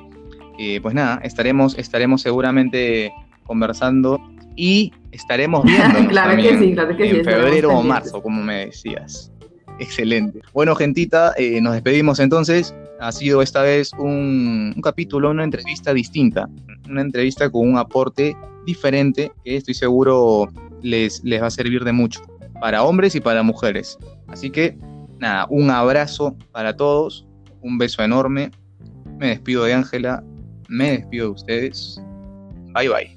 eh, 0.57 0.79
pues 0.81 0.95
nada, 0.95 1.19
estaremos, 1.23 1.77
estaremos 1.77 2.21
seguramente 2.21 3.11
conversando 3.43 4.19
y 4.55 4.93
estaremos 5.11 5.63
viendo 5.65 6.07
claro 6.07 6.41
que 6.41 6.57
sí, 6.57 6.73
claro 6.73 6.95
que 6.95 7.09
en 7.09 7.25
febrero 7.25 7.77
o 7.77 7.83
marzo, 7.83 8.21
como 8.21 8.41
me 8.41 8.67
decías. 8.67 9.31
Excelente. 9.79 10.39
Bueno, 10.53 10.73
gentita, 10.75 11.33
eh, 11.37 11.59
nos 11.59 11.73
despedimos 11.73 12.19
entonces. 12.19 12.73
Ha 13.01 13.11
sido 13.11 13.41
esta 13.41 13.61
vez 13.61 13.91
un, 13.97 14.71
un, 14.73 14.81
capítulo, 14.81 15.29
una 15.29 15.43
entrevista 15.43 15.93
distinta, 15.93 16.47
una 16.89 17.01
entrevista 17.01 17.49
con 17.49 17.69
un 17.69 17.77
aporte 17.77 18.37
diferente 18.65 19.33
que 19.43 19.57
estoy 19.57 19.73
seguro 19.73 20.47
les, 20.81 21.21
les 21.25 21.41
va 21.41 21.47
a 21.47 21.51
servir 21.51 21.83
de 21.83 21.91
mucho 21.91 22.21
para 22.59 22.83
hombres 22.83 23.15
y 23.15 23.19
para 23.19 23.43
mujeres. 23.43 23.97
Así 24.27 24.49
que, 24.49 24.77
nada, 25.19 25.47
un 25.49 25.69
abrazo 25.69 26.35
para 26.51 26.75
todos, 26.75 27.27
un 27.61 27.77
beso 27.77 28.03
enorme. 28.03 28.51
Me 29.17 29.27
despido 29.27 29.63
de 29.63 29.73
Ángela, 29.73 30.23
me 30.67 30.91
despido 30.91 31.27
de 31.27 31.31
ustedes. 31.31 32.01
Bye 32.73 32.89
bye. 32.89 33.14